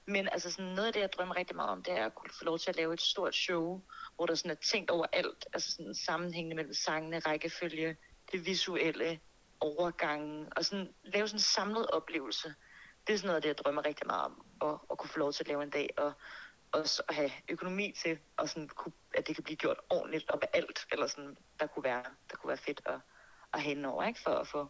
men 0.07 0.29
altså 0.29 0.51
sådan, 0.51 0.65
noget 0.71 0.87
af 0.87 0.93
det, 0.93 1.01
jeg 1.01 1.13
drømmer 1.13 1.37
rigtig 1.37 1.57
meget 1.57 1.71
om, 1.71 1.83
det 1.83 1.93
er 1.99 2.07
at 2.07 2.15
kunne 2.15 2.31
få 2.39 2.45
lov 2.45 2.59
til 2.59 2.71
at 2.71 2.77
lave 2.77 2.95
et 2.95 3.01
stort 3.01 3.35
show, 3.35 3.83
hvor 4.17 4.27
der 4.27 4.35
sådan 4.35 4.51
er 4.51 4.55
tænkt 4.55 4.91
over 4.91 5.07
alt, 5.13 5.47
altså 5.53 5.71
sådan 5.71 5.95
sammenhængende 5.95 6.57
mellem 6.57 6.75
sangene, 6.75 7.19
rækkefølge, 7.19 7.97
det 8.33 8.47
visuelle, 8.47 9.21
overgangen, 9.61 10.49
og 10.57 10.65
sådan 10.65 10.95
lave 11.03 11.29
sådan 11.29 11.37
en 11.37 11.41
samlet 11.41 11.87
oplevelse. 11.91 12.55
Det 13.07 13.13
er 13.13 13.17
sådan 13.19 13.29
noget 13.29 13.43
det, 13.43 13.49
jeg 13.49 13.59
drømmer 13.59 13.85
rigtig 13.87 14.07
meget 14.07 14.25
om, 14.25 14.45
at, 14.63 14.79
at 14.91 14.99
kunne 14.99 15.11
få 15.11 15.19
lov 15.19 15.33
til 15.33 15.43
at 15.45 15.49
lave 15.49 15.63
en 15.63 15.71
dag, 15.71 15.91
og 15.97 16.13
også 16.73 17.03
at 17.09 17.15
have 17.15 17.31
økonomi 17.49 17.95
til, 18.03 18.19
og 18.37 18.49
sådan 18.49 18.69
kunne, 18.69 18.93
at 19.15 19.27
det 19.27 19.35
kan 19.35 19.45
blive 19.45 19.57
gjort 19.57 19.81
ordentligt 19.91 20.31
og 20.31 20.39
med 20.43 20.49
alt, 20.53 20.87
eller 20.93 21.07
sådan, 21.07 21.37
der 21.61 21.67
kunne 21.67 21.85
være, 21.85 22.05
der 22.31 22.37
kunne 22.37 22.49
være 22.49 22.57
fedt 22.57 22.81
at, 22.87 23.01
at 23.53 23.63
hænde 23.63 23.89
over, 23.89 24.05
ikke? 24.05 24.21
For 24.21 24.31
at 24.31 24.47
få, 24.47 24.69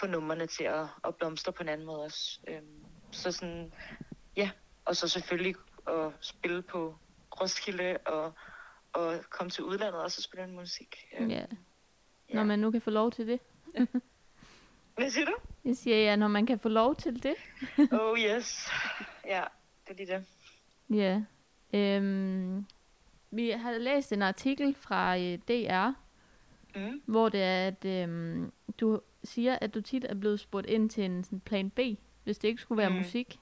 få 0.00 0.06
numrene 0.06 0.46
til 0.46 0.64
at, 0.64 0.86
at 1.04 1.16
blomstre 1.16 1.52
på 1.52 1.62
en 1.62 1.68
anden 1.68 1.86
måde 1.86 2.02
også. 2.04 2.40
Øhm, 2.48 2.84
så 3.12 3.32
sådan, 3.32 3.72
ja, 4.36 4.50
og 4.84 4.96
så 4.96 5.08
selvfølgelig 5.08 5.54
at 5.88 6.12
spille 6.20 6.62
på 6.62 6.96
Roskilde 7.40 7.98
og, 8.06 8.32
og 8.92 9.24
komme 9.30 9.50
til 9.50 9.64
udlandet 9.64 10.02
og 10.02 10.10
så 10.10 10.22
spille 10.22 10.44
en 10.44 10.54
musik. 10.54 10.96
Øhm, 11.18 11.30
Ja. 11.30 11.46
Når 12.34 12.44
man 12.44 12.58
nu 12.58 12.70
kan 12.70 12.80
få 12.80 12.90
lov 12.90 13.10
til 13.12 13.26
det. 13.28 13.40
Hvad 14.96 15.10
siger 15.10 15.26
du? 15.26 15.34
Jeg 15.64 15.76
siger 15.76 15.96
ja, 15.96 16.16
når 16.16 16.28
man 16.28 16.46
kan 16.46 16.58
få 16.58 16.68
lov 16.68 16.96
til 16.96 17.22
det. 17.22 17.34
Oh 18.00 18.18
yes. 18.18 18.68
Ja, 19.26 19.42
det 19.88 19.90
er 19.90 19.94
lige 19.96 20.12
det. 20.16 20.24
Ja. 20.96 21.22
Øhm, 21.78 22.66
vi 23.30 23.50
har 23.50 23.72
læst 23.78 24.12
en 24.12 24.22
artikel 24.22 24.74
fra 24.74 25.18
øh, 25.18 25.38
DR, 25.48 25.90
Mm. 26.76 27.02
hvor 27.06 27.28
det 27.28 27.42
er, 27.42 27.66
at 27.66 27.84
øhm, 27.84 28.52
du 28.80 29.00
siger, 29.24 29.58
at 29.60 29.74
du 29.74 29.80
tit 29.80 30.04
er 30.08 30.14
blevet 30.14 30.40
spurgt 30.40 30.66
ind 30.66 30.90
til 30.90 31.04
en 31.04 31.24
sådan 31.24 31.40
plan 31.40 31.70
B, 31.70 31.78
hvis 32.24 32.38
det 32.38 32.48
ikke 32.48 32.62
skulle 32.62 32.78
være 32.78 32.90
Mm. 32.90 32.96
musik. 32.96 33.38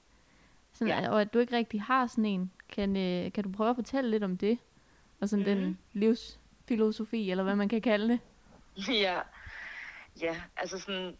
Sådan, 0.73 1.03
Ja. 1.03 1.09
Og 1.09 1.21
at 1.21 1.33
du 1.33 1.39
ikke 1.39 1.55
rigtig 1.57 1.81
har 1.81 2.07
sådan 2.07 2.25
en. 2.25 2.51
Kan, 2.69 2.97
øh, 2.97 3.31
kan 3.31 3.43
du 3.43 3.51
prøve 3.51 3.69
at 3.69 3.75
fortælle 3.75 4.11
lidt 4.11 4.23
om 4.23 4.37
det? 4.37 4.57
Og 5.19 5.29
sådan 5.29 5.45
den 5.45 5.63
Mhm. 5.65 5.77
livsfilosofi, 5.93 7.31
eller 7.31 7.43
hvad 7.43 7.55
man 7.55 7.69
kan 7.69 7.81
kalde 7.81 8.07
det. 8.09 8.19
Ja, 9.03 9.19
ja, 10.21 10.35
altså 10.57 10.79
sådan, 10.79 11.17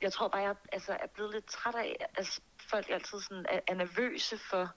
jeg 0.00 0.12
tror 0.12 0.28
bare, 0.28 0.42
jeg 0.42 0.56
altså, 0.72 0.92
er 0.92 1.06
blevet 1.06 1.34
lidt 1.34 1.46
træt 1.46 1.74
af, 1.74 1.96
at 2.00 2.06
altså, 2.16 2.40
folk 2.70 2.90
altid 2.90 3.20
sådan 3.20 3.46
er, 3.48 3.60
er 3.66 3.74
nervøse 3.74 4.38
for, 4.38 4.70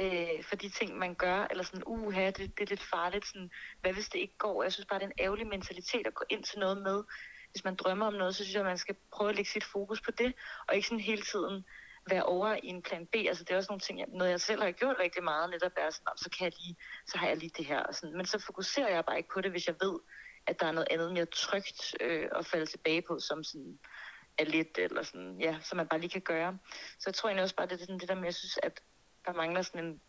øh, 0.00 0.44
for 0.44 0.56
de 0.56 0.68
ting, 0.68 0.98
man 0.98 1.14
gør, 1.14 1.46
eller 1.50 1.64
sådan, 1.64 1.82
uha, 1.86 2.26
det, 2.26 2.38
det 2.38 2.60
er 2.60 2.66
lidt 2.66 2.82
farligt, 2.82 3.26
sådan, 3.26 3.50
hvad 3.80 3.92
hvis 3.92 4.08
det 4.08 4.18
ikke 4.18 4.38
går? 4.38 4.62
Jeg 4.62 4.72
synes 4.72 4.86
bare, 4.86 4.98
det 4.98 5.04
er 5.04 5.10
en 5.10 5.24
ærgerlig 5.24 5.46
mentalitet 5.46 6.06
at 6.06 6.14
gå 6.14 6.24
ind 6.28 6.44
til 6.44 6.58
noget 6.58 6.82
med. 6.82 7.04
Hvis 7.50 7.64
man 7.64 7.76
drømmer 7.76 8.06
om 8.06 8.12
noget, 8.12 8.36
så 8.36 8.44
synes 8.44 8.54
jeg, 8.54 8.60
at 8.60 8.66
man 8.66 8.78
skal 8.78 8.96
prøve 9.12 9.30
at 9.30 9.36
lægge 9.36 9.50
sit 9.50 9.64
fokus 9.64 10.00
på 10.00 10.10
det, 10.10 10.34
og 10.68 10.74
ikke 10.74 10.88
sådan 10.88 11.00
hele 11.00 11.22
tiden 11.22 11.64
være 12.10 12.22
over 12.22 12.54
i 12.62 12.66
en 12.66 12.82
plan 12.82 13.06
B. 13.06 13.14
Altså 13.14 13.44
det 13.44 13.50
er 13.50 13.56
også 13.56 13.70
nogle 13.70 13.80
ting, 13.80 13.98
jeg, 13.98 14.06
noget 14.08 14.30
jeg 14.30 14.40
selv 14.40 14.62
har 14.62 14.70
gjort 14.70 14.96
rigtig 14.98 15.24
meget, 15.24 15.50
netop 15.50 15.72
er 15.76 15.90
sådan, 15.90 16.16
så, 16.16 16.30
kan 16.30 16.44
jeg 16.44 16.52
lige, 16.60 16.76
så 17.06 17.18
har 17.18 17.28
jeg 17.28 17.36
lige 17.36 17.52
det 17.56 17.66
her. 17.66 17.80
Og 17.80 17.94
sådan. 17.94 18.16
Men 18.16 18.26
så 18.26 18.38
fokuserer 18.38 18.94
jeg 18.94 19.04
bare 19.04 19.16
ikke 19.16 19.28
på 19.34 19.40
det, 19.40 19.50
hvis 19.50 19.66
jeg 19.66 19.74
ved, 19.80 19.98
at 20.46 20.60
der 20.60 20.66
er 20.66 20.72
noget 20.72 20.88
andet 20.90 21.12
mere 21.12 21.26
trygt 21.26 21.94
øh, 22.00 22.28
at 22.34 22.46
falde 22.46 22.66
tilbage 22.66 23.02
på, 23.02 23.18
som 23.20 23.44
sådan 23.44 23.78
er 24.38 24.44
lidt, 24.44 24.78
eller 24.78 25.02
sådan, 25.02 25.40
ja, 25.40 25.58
som 25.62 25.76
man 25.76 25.88
bare 25.88 26.00
lige 26.00 26.10
kan 26.10 26.20
gøre. 26.20 26.58
Så 26.98 27.02
jeg 27.06 27.14
tror 27.14 27.28
egentlig 27.28 27.42
også 27.42 27.56
bare, 27.56 27.66
det 27.66 27.72
er 27.72 27.78
sådan 27.78 27.98
det 27.98 28.08
der 28.08 28.14
med, 28.14 28.24
jeg 28.24 28.34
synes, 28.34 28.58
at 28.62 28.80
der 29.26 29.32
mangler 29.32 29.62
sådan 29.62 29.84
en, 29.84 30.00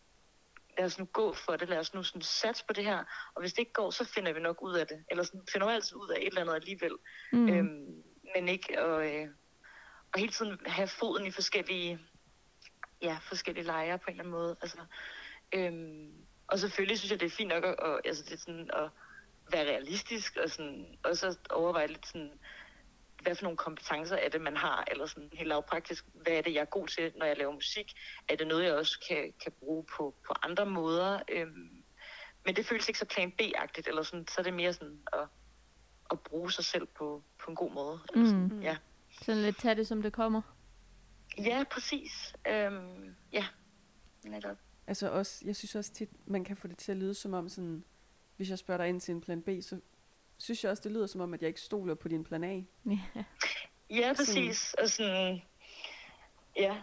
lad 0.78 0.86
os 0.86 0.98
nu 0.98 1.04
gå 1.04 1.32
for 1.34 1.56
det, 1.56 1.68
lad 1.68 1.78
os 1.78 1.94
nu 1.94 2.02
sådan 2.02 2.22
satse 2.22 2.64
på 2.66 2.72
det 2.72 2.84
her, 2.84 3.04
og 3.34 3.40
hvis 3.40 3.52
det 3.52 3.58
ikke 3.58 3.72
går, 3.72 3.90
så 3.90 4.04
finder 4.04 4.32
vi 4.32 4.40
nok 4.40 4.62
ud 4.62 4.74
af 4.74 4.86
det, 4.86 5.04
eller 5.10 5.24
sådan, 5.24 5.42
finder 5.52 5.66
vi 5.66 5.72
altid 5.72 5.96
ud 5.96 6.08
af 6.08 6.16
et 6.20 6.26
eller 6.26 6.40
andet 6.40 6.54
alligevel, 6.54 6.92
Mm. 7.32 7.48
øhm, 7.48 8.02
men 8.34 8.48
ikke 8.48 8.78
at, 8.78 9.14
øh, 9.14 9.28
at 10.14 10.20
hele 10.20 10.32
tiden 10.32 10.58
have 10.66 10.88
foden 10.88 11.26
i 11.26 11.30
forskellige, 11.30 11.98
ja, 13.02 13.18
forskellige 13.22 13.64
lejre 13.66 13.98
på 13.98 14.04
en 14.06 14.10
eller 14.10 14.22
anden 14.22 14.32
måde, 14.32 14.56
altså, 14.62 14.78
øhm, 15.54 16.12
og 16.46 16.58
selvfølgelig 16.58 16.98
synes 16.98 17.10
jeg, 17.10 17.20
det 17.20 17.26
er 17.26 17.30
fint 17.36 17.48
nok 17.48 17.64
at, 17.64 17.74
at, 17.82 18.00
altså, 18.04 18.24
det 18.24 18.32
er 18.32 18.36
sådan 18.38 18.70
at 18.72 18.90
være 19.52 19.64
realistisk, 19.64 20.36
og 20.36 20.50
sådan, 20.50 20.98
også 21.04 21.26
at 21.26 21.52
overveje 21.52 21.86
lidt 21.86 22.06
sådan, 22.06 22.32
hvad 23.22 23.34
for 23.34 23.42
nogle 23.42 23.56
kompetencer 23.56 24.16
er 24.16 24.28
det, 24.28 24.40
man 24.40 24.56
har, 24.56 24.84
eller 24.90 25.06
sådan 25.06 25.30
helt 25.32 25.48
lavpraktisk, 25.48 26.04
hvad 26.12 26.32
er 26.32 26.42
det, 26.42 26.54
jeg 26.54 26.60
er 26.60 26.64
god 26.64 26.88
til, 26.88 27.12
når 27.16 27.26
jeg 27.26 27.36
laver 27.36 27.52
musik? 27.52 27.92
Er 28.28 28.36
det 28.36 28.46
noget, 28.46 28.64
jeg 28.64 28.74
også 28.74 28.98
kan, 29.08 29.32
kan 29.42 29.52
bruge 29.52 29.84
på, 29.96 30.14
på 30.26 30.34
andre 30.42 30.66
måder? 30.66 31.20
Øhm, 31.28 31.82
men 32.44 32.56
det 32.56 32.66
føles 32.66 32.88
ikke 32.88 32.98
så 32.98 33.04
plan 33.04 33.32
B-agtigt, 33.32 33.88
eller 33.88 34.02
sådan, 34.02 34.26
så 34.28 34.34
er 34.38 34.42
det 34.42 34.54
mere 34.54 34.72
sådan 34.72 34.98
at, 35.12 35.28
at 36.10 36.20
bruge 36.20 36.52
sig 36.52 36.64
selv 36.64 36.86
på, 36.86 37.22
på 37.44 37.50
en 37.50 37.56
god 37.56 37.72
måde. 37.72 38.00
Eller 38.12 38.26
sådan. 38.26 38.48
Mm. 38.48 38.60
Ja. 38.62 38.76
Sådan 39.22 39.42
lidt 39.42 39.58
tage 39.58 39.74
det, 39.74 39.86
som 39.86 40.02
det 40.02 40.12
kommer. 40.12 40.42
ja, 41.38 41.64
præcis. 41.70 42.34
Øhm, 42.48 43.14
ja, 43.32 43.46
netop. 44.24 44.56
Altså 44.86 45.10
også, 45.10 45.42
jeg 45.46 45.56
synes 45.56 45.74
også 45.74 45.92
tit, 45.92 46.10
man 46.26 46.44
kan 46.44 46.56
få 46.56 46.68
det 46.68 46.78
til 46.78 46.92
at 46.92 46.98
lyde 46.98 47.14
som 47.14 47.34
om 47.34 47.48
sådan, 47.48 47.84
hvis 48.38 48.50
jeg 48.50 48.58
spørger 48.58 48.78
dig 48.82 48.88
ind 48.88 49.00
til 49.00 49.12
en 49.12 49.20
plan 49.20 49.42
B, 49.42 49.48
så 49.62 49.80
synes 50.38 50.64
jeg 50.64 50.70
også, 50.70 50.82
det 50.82 50.92
lyder 50.92 51.06
som 51.06 51.20
om, 51.20 51.34
at 51.34 51.40
jeg 51.42 51.48
ikke 51.48 51.60
stoler 51.60 51.94
på 51.94 52.08
din 52.08 52.24
plan 52.24 52.44
A. 52.44 52.60
Ja. 52.90 53.24
Ja, 53.90 54.12
præcis. 54.16 54.74
Og 54.74 54.88
sådan, 54.88 55.42
ja. 56.56 56.76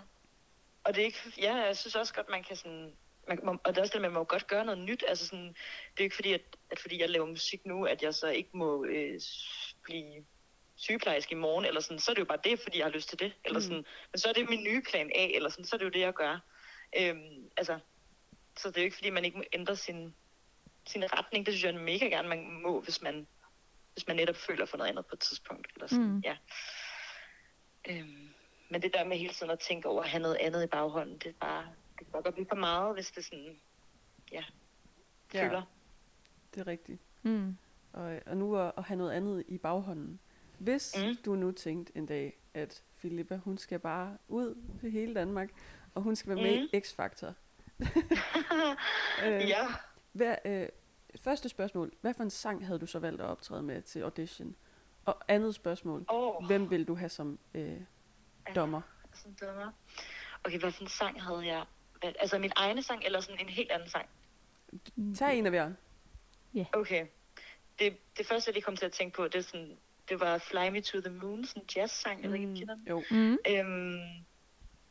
Og 0.83 0.95
det 0.95 1.01
er 1.01 1.05
ikke, 1.05 1.19
ja, 1.37 1.55
jeg 1.55 1.77
synes 1.77 1.95
også 1.95 2.13
godt, 2.13 2.29
man 2.29 2.43
kan 2.43 2.55
sådan, 2.55 2.93
man, 3.27 3.49
og 3.49 3.59
det 3.65 3.77
er 3.77 3.81
også 3.81 3.93
det, 3.93 4.01
man 4.01 4.11
må 4.11 4.23
godt 4.23 4.47
gøre 4.47 4.65
noget 4.65 4.79
nyt. 4.79 5.03
Altså 5.07 5.25
sådan, 5.27 5.47
det 5.47 5.53
er 5.97 5.99
jo 5.99 6.03
ikke 6.03 6.15
fordi, 6.15 6.33
at, 6.33 6.41
at 6.71 6.79
fordi 6.79 7.01
jeg 7.01 7.09
laver 7.09 7.25
musik 7.25 7.65
nu, 7.65 7.85
at 7.85 8.03
jeg 8.03 8.13
så 8.13 8.27
ikke 8.29 8.49
må 8.53 8.85
øh, 8.85 9.19
blive 9.83 10.25
sygeplejerske 10.75 11.31
i 11.31 11.37
morgen, 11.37 11.65
eller 11.65 11.81
sådan, 11.81 11.99
så 11.99 12.11
er 12.11 12.13
det 12.13 12.19
jo 12.19 12.25
bare 12.25 12.39
det, 12.43 12.59
fordi 12.59 12.77
jeg 12.77 12.85
har 12.85 12.91
lyst 12.91 13.09
til 13.09 13.19
det. 13.19 13.33
Eller 13.45 13.59
Mm. 13.59 13.63
sådan, 13.63 13.85
men 14.11 14.19
så 14.19 14.29
er 14.29 14.33
det 14.33 14.49
min 14.49 14.63
nye 14.63 14.81
plan 14.89 15.11
A, 15.15 15.25
eller 15.35 15.49
sådan, 15.49 15.65
så 15.65 15.75
er 15.75 15.77
det 15.77 15.85
jo 15.85 15.89
det, 15.89 15.99
jeg 15.99 16.13
gør. 16.13 16.39
Øhm, 16.99 17.49
altså, 17.57 17.79
så 18.57 18.67
det 18.67 18.77
er 18.77 18.81
jo 18.81 18.85
ikke 18.85 18.95
fordi, 18.97 19.09
man 19.09 19.25
ikke 19.25 19.37
må 19.37 19.43
ændre 19.53 19.75
sin, 19.75 20.15
sin 20.87 21.03
retning. 21.13 21.45
Det 21.45 21.53
synes 21.53 21.63
jeg 21.73 21.81
mega 21.83 22.05
gerne, 22.05 22.27
man 22.29 22.61
må, 22.63 22.81
hvis 22.81 23.01
man, 23.01 23.27
hvis 23.93 24.07
man 24.07 24.15
netop 24.15 24.35
føler 24.35 24.65
for 24.65 24.77
noget 24.77 24.89
andet 24.89 25.05
på 25.05 25.15
et 25.15 25.19
tidspunkt. 25.19 25.67
Eller 25.75 25.87
sådan, 25.87 26.05
Mm. 26.05 26.19
ja. 26.25 26.37
Øhm, 27.89 28.29
men 28.69 28.81
det 28.81 28.93
der 28.93 29.03
med 29.05 29.17
hele 29.17 29.33
tiden 29.33 29.51
at 29.51 29.59
tænke 29.59 29.87
over 29.89 30.03
at 30.03 30.09
have 30.09 30.21
noget 30.21 30.35
andet 30.41 30.63
i 30.63 30.67
baghånden, 30.67 31.17
det 31.17 31.27
er 31.27 31.33
bare, 31.39 31.65
det 31.99 32.07
kan 32.11 32.21
godt 32.21 32.33
blive 32.35 32.47
for 32.49 32.55
meget, 32.55 32.93
hvis 32.95 33.11
det 33.11 33.25
sådan, 33.25 33.59
ja, 34.31 34.43
Ja. 35.33 35.47
fylder. 35.47 35.61
Det 36.55 36.61
er 36.61 36.67
rigtigt. 36.67 37.01
Mm. 37.23 37.57
Og, 37.93 38.19
og 38.25 38.37
nu 38.37 38.57
at, 38.57 38.71
at 38.77 38.83
have 38.83 38.97
noget 38.97 39.11
andet 39.11 39.43
i 39.47 39.57
baghånden. 39.57 40.19
Hvis 40.59 40.95
mm. 40.97 41.07
Mm. 41.07 41.15
du 41.25 41.35
nu 41.35 41.51
tænkte 41.51 41.97
en 41.97 42.05
dag, 42.05 42.37
at 42.53 42.83
Filippa, 42.97 43.35
hun 43.35 43.57
skal 43.57 43.79
bare 43.79 44.17
ud 44.27 44.55
til 44.81 44.91
hele 44.91 45.13
Danmark, 45.13 45.49
og 45.95 46.01
hun 46.01 46.15
skal 46.15 46.35
være 46.35 46.43
med 46.43 46.59
Mm. 46.61 46.67
i 46.73 46.77
X-Factor. 46.77 47.33
øh, 49.25 49.49
ja, 49.49 49.67
hvad, 50.15 50.35
øh, 50.45 50.67
første 51.21 51.49
spørgsmål. 51.49 51.91
Hvad 52.01 52.13
for 52.13 52.23
en 52.23 52.29
sang 52.29 52.65
havde 52.65 52.79
du 52.79 52.85
så 52.85 52.99
valgt 52.99 53.21
at 53.21 53.27
optræde 53.27 53.61
med 53.63 53.81
til 53.81 53.99
audition? 54.01 54.55
Og 55.05 55.17
andet 55.27 55.55
spørgsmål. 55.55 56.05
oh, 56.07 56.45
Hvem 56.45 56.69
vil 56.69 56.87
du 56.87 56.95
have 56.95 57.09
som 57.09 57.39
øh, 57.53 57.81
dommer? 58.55 58.81
sådan 59.13 59.37
dummer. 59.41 59.71
Okay, 60.43 60.59
hvad 60.59 60.71
for 60.71 60.81
en 60.83 60.89
sang 60.89 61.23
havde 61.23 61.45
jeg 61.45 61.65
valgt? 62.03 62.17
Altså 62.19 62.37
min 62.37 62.51
egen 62.55 62.83
sang, 62.83 63.03
eller 63.05 63.19
sådan 63.19 63.39
en 63.39 63.49
helt 63.49 63.71
anden 63.71 63.89
sang? 63.89 64.09
Tag 65.15 65.37
en 65.37 65.45
af 65.45 65.51
hver. 65.51 65.71
Okay. 66.73 67.07
Det, 67.79 67.97
det 68.17 68.25
første, 68.25 68.49
jeg 68.49 68.53
lige 68.53 68.63
kom 68.63 68.75
til 68.75 68.85
at 68.85 68.91
tænke 68.91 69.15
på, 69.15 69.23
det, 69.23 69.35
er 69.35 69.41
sådan, 69.41 69.77
det 70.09 70.19
var 70.19 70.37
Fly 70.37 70.69
Me 70.69 70.81
to 70.81 71.01
the 71.01 71.09
Moon, 71.09 71.45
sådan 71.45 71.63
en 71.63 71.69
jazz-sang, 71.75 72.21
jeg 72.21 72.29
ved 72.31 72.37
ikke, 72.37 72.49
om 72.49 72.55
kender 72.55 72.75
den. 72.75 72.87
Jo. 72.89 73.03
Mm. 73.11 73.37
Øhm, 73.49 74.25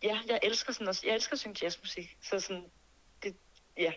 ja, 0.03 0.19
jeg 0.29 0.41
elsker 0.43 0.73
sådan 0.73 0.89
også, 0.89 1.07
jeg 1.07 1.15
elsker 1.15 1.33
at 1.33 1.39
synge 1.39 1.59
jazzmusik, 1.63 2.17
så 2.23 2.41
sådan, 2.41 2.71
det, 3.23 3.37
ja. 3.77 3.93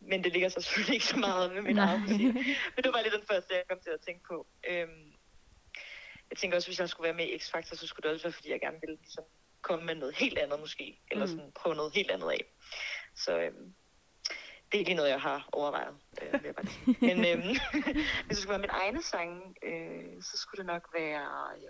Men 0.00 0.24
det 0.24 0.32
ligger 0.32 0.48
så 0.48 0.60
selvfølgelig 0.60 0.94
ikke 0.94 1.06
så 1.06 1.16
meget 1.16 1.52
med 1.54 1.62
min 1.62 1.78
eget 1.78 2.00
musik. 2.00 2.20
Men 2.76 2.84
det 2.84 2.92
var 2.92 3.02
lige 3.02 3.16
den 3.16 3.26
første, 3.30 3.54
jeg 3.54 3.64
kom 3.68 3.80
til 3.80 3.90
at 3.90 4.00
tænke 4.00 4.22
på. 4.28 4.46
Øhm, 4.68 5.12
jeg 6.30 6.36
tænker 6.38 6.56
også, 6.56 6.68
hvis 6.68 6.80
jeg 6.80 6.88
skulle 6.88 7.04
være 7.04 7.16
med 7.16 7.26
i 7.26 7.36
X-Factor, 7.36 7.76
så 7.76 7.86
skulle 7.86 8.04
det 8.08 8.14
også 8.14 8.24
være, 8.26 8.32
fordi 8.32 8.50
jeg 8.50 8.60
gerne 8.60 8.78
ville 8.80 8.96
ligesom, 8.96 9.24
komme 9.62 9.84
med 9.86 9.94
noget 9.94 10.14
helt 10.16 10.38
andet 10.38 10.60
måske. 10.60 11.00
Eller 11.10 11.26
Mm. 11.26 11.30
sådan, 11.30 11.52
prøve 11.52 11.74
noget 11.76 11.92
helt 11.94 12.10
andet 12.10 12.30
af. 12.30 12.44
Så 13.14 13.38
øhm, 13.40 13.74
det 14.72 14.80
er 14.80 14.84
lige 14.84 14.94
noget, 14.94 15.10
jeg 15.10 15.20
har 15.20 15.48
overvejet. 15.52 15.96
Øh, 16.22 16.32
vil 16.32 16.40
jeg 16.44 16.54
bare 16.54 16.66
sige. 16.66 16.96
Men 17.00 17.24
øhm, 17.26 17.56
hvis 18.26 18.28
det 18.28 18.36
skulle 18.38 18.50
være 18.50 18.58
min 18.58 18.70
egne 18.70 19.02
sang, 19.02 19.56
øh, 19.62 20.22
så 20.22 20.36
skulle 20.36 20.58
det 20.58 20.66
nok 20.66 20.88
være 20.94 21.50
ja, 21.62 21.68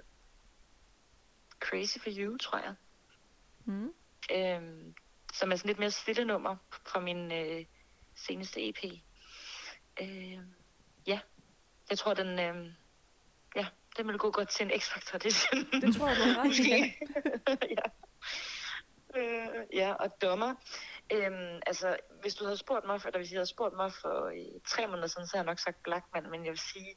Crazy 1.61 1.99
for 1.99 2.11
You, 2.19 2.37
tror 2.37 2.59
jeg. 2.59 2.75
Mm. 3.65 3.93
Øhm, 4.33 4.95
som 5.35 5.53
er 5.53 5.57
sådan 5.57 5.69
lidt 5.69 5.79
mere 5.79 5.91
stille 5.91 6.25
nummer 6.25 6.57
fra 6.87 7.01
min 7.01 7.33
øh, 7.33 7.65
seneste 8.27 8.69
EP. 8.69 8.85
Øhm, 10.01 10.55
ja, 11.07 11.21
jeg 11.91 11.99
tror, 11.99 12.15
den, 12.15 12.39
øh, 12.39 12.73
ja, 13.57 13.67
den 13.97 14.09
vil 14.09 14.19
gå 14.19 14.31
godt 14.31 14.49
til 14.49 14.67
en 14.67 14.73
X-Factor. 14.73 15.19
Det 15.19 15.97
tror 15.97 16.09
jeg, 16.09 16.17
du 16.17 16.23
har 16.23 16.39
ret 16.41 16.45
i. 16.45 16.49
Måske. 16.49 16.99
ja. 17.77 17.87
Øh, 19.17 19.65
ja, 19.73 19.93
og 19.93 20.23
dommer. 20.23 20.55
Øhm, 21.13 21.61
altså, 21.67 21.97
hvis 22.21 22.35
du 22.35 22.45
havde 22.45 22.57
spurgt 22.57 22.87
mig, 22.87 23.01
for, 23.01 23.09
eller 23.09 23.19
hvis 23.19 23.33
jeg 23.33 23.39
havde 23.39 23.47
spurgt 23.47 23.77
mig 23.77 23.93
for 23.93 24.27
øh, 24.27 24.61
tre 24.67 24.87
måneder 24.87 25.07
siden, 25.09 25.27
så 25.27 25.37
havde 25.37 25.45
jeg 25.47 25.51
nok 25.51 25.59
sagt 25.59 25.83
Blackman, 25.83 26.31
men 26.31 26.45
jeg 26.45 26.51
vil 26.51 26.59
sige, 26.59 26.95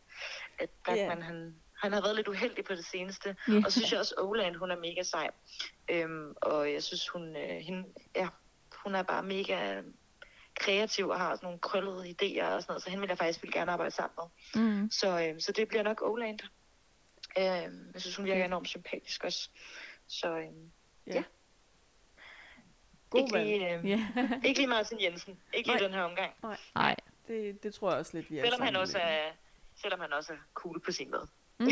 at 0.59 0.69
Blackman, 0.83 1.17
Ja. 1.17 1.23
han, 1.23 1.55
han 1.77 1.93
har 1.93 2.01
været 2.01 2.15
lidt 2.15 2.27
uheldig 2.27 2.65
på 2.65 2.75
det 2.75 2.85
seneste. 2.85 3.35
Ja. 3.47 3.53
Og 3.65 3.71
så 3.71 3.79
synes 3.79 3.91
jeg 3.91 3.99
også, 3.99 4.15
Oland, 4.17 4.55
hun 4.55 4.71
er 4.71 4.75
mega 4.79 5.03
sej. 5.03 5.29
Øhm, 5.89 6.33
og 6.41 6.73
jeg 6.73 6.83
synes, 6.83 7.07
hun, 7.09 7.35
øh, 7.35 7.57
hende, 7.59 7.83
ja, 8.15 8.27
hun 8.83 8.95
er 8.95 9.03
bare 9.03 9.23
mega 9.23 9.81
kreativ 10.61 11.09
og 11.09 11.19
har 11.19 11.35
sådan 11.35 11.45
nogle 11.45 11.59
krøllede 11.59 12.09
idéer 12.09 12.45
og 12.45 12.61
sådan 12.61 12.71
noget, 12.71 12.83
så 12.83 12.89
hende 12.89 13.01
vil 13.01 13.07
jeg 13.07 13.17
faktisk 13.17 13.43
vil 13.43 13.51
gerne 13.51 13.71
arbejde 13.71 13.91
sammen 13.91 14.29
med. 14.55 14.61
Mm. 14.63 14.91
Så, 14.91 15.27
øh, 15.27 15.41
så 15.41 15.51
det 15.51 15.67
bliver 15.67 15.83
nok 15.83 16.01
Oland. 16.01 16.39
Øh, 17.37 17.43
jeg 17.93 18.01
synes, 18.01 18.15
hun 18.15 18.25
virker 18.25 18.45
enormt 18.45 18.67
sympatisk 18.67 19.23
også. 19.23 19.49
Så 20.07 20.37
øh, 20.37 20.45
God 23.09 23.21
ikke, 23.21 23.43
lige, 23.43 23.77
øh, 23.77 23.89
Ja. 23.89 24.07
ikke 24.45 24.59
lige 24.59 24.67
Martin 24.67 25.01
Jensen. 25.01 25.39
Ikke 25.53 25.69
lige 25.69 25.79
Nej. 25.79 25.87
den 25.87 25.93
her 25.93 26.01
omgang. 26.01 26.33
Nej. 26.75 26.95
Det, 27.27 27.63
det 27.63 27.73
tror 27.73 27.89
jeg 27.89 27.99
også 27.99 28.17
lidt, 28.17 28.31
vi 28.31 28.37
er 28.37 28.43
Selvom 28.43 28.61
han 28.61 28.75
også 28.75 28.97
er, 28.97 29.31
selvom 29.75 29.99
han 29.99 30.13
også 30.13 30.33
er 30.33 30.37
cool 30.53 30.79
på 30.79 30.91
sin 30.91 31.11
måde. 31.11 31.27
Mm. 31.59 31.67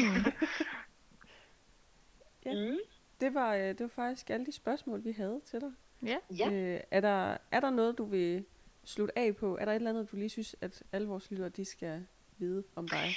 Ja. 2.46 2.54
Mm. 2.54 2.78
Det 3.22 3.34
var, 3.34 3.56
øh, 3.56 3.68
det 3.68 3.80
var 3.80 3.88
faktisk 3.88 4.30
alle 4.30 4.46
de 4.46 4.52
spørgsmål, 4.52 5.04
vi 5.04 5.12
havde 5.12 5.42
til 5.46 5.62
dig. 5.62 5.72
Ja. 6.06 6.18
Ja. 6.38 6.52
Øh, 6.52 6.82
er, 6.92 7.02
der, 7.02 7.38
er 7.52 7.60
der 7.60 7.70
noget, 7.70 7.98
du 7.98 8.06
vil 8.06 8.46
slutte 8.86 9.18
af 9.20 9.36
på? 9.36 9.58
Er 9.58 9.66
der 9.66 9.72
et 9.72 9.76
eller 9.76 9.90
andet, 9.90 10.12
du 10.12 10.16
lige 10.16 10.30
synes, 10.30 10.56
at 10.62 10.84
alle 10.92 11.08
vores 11.08 11.32
lyttere, 11.32 11.50
de 11.50 11.66
skal 11.66 12.08
vide 12.38 12.64
om 12.76 12.88
dig? 12.88 13.16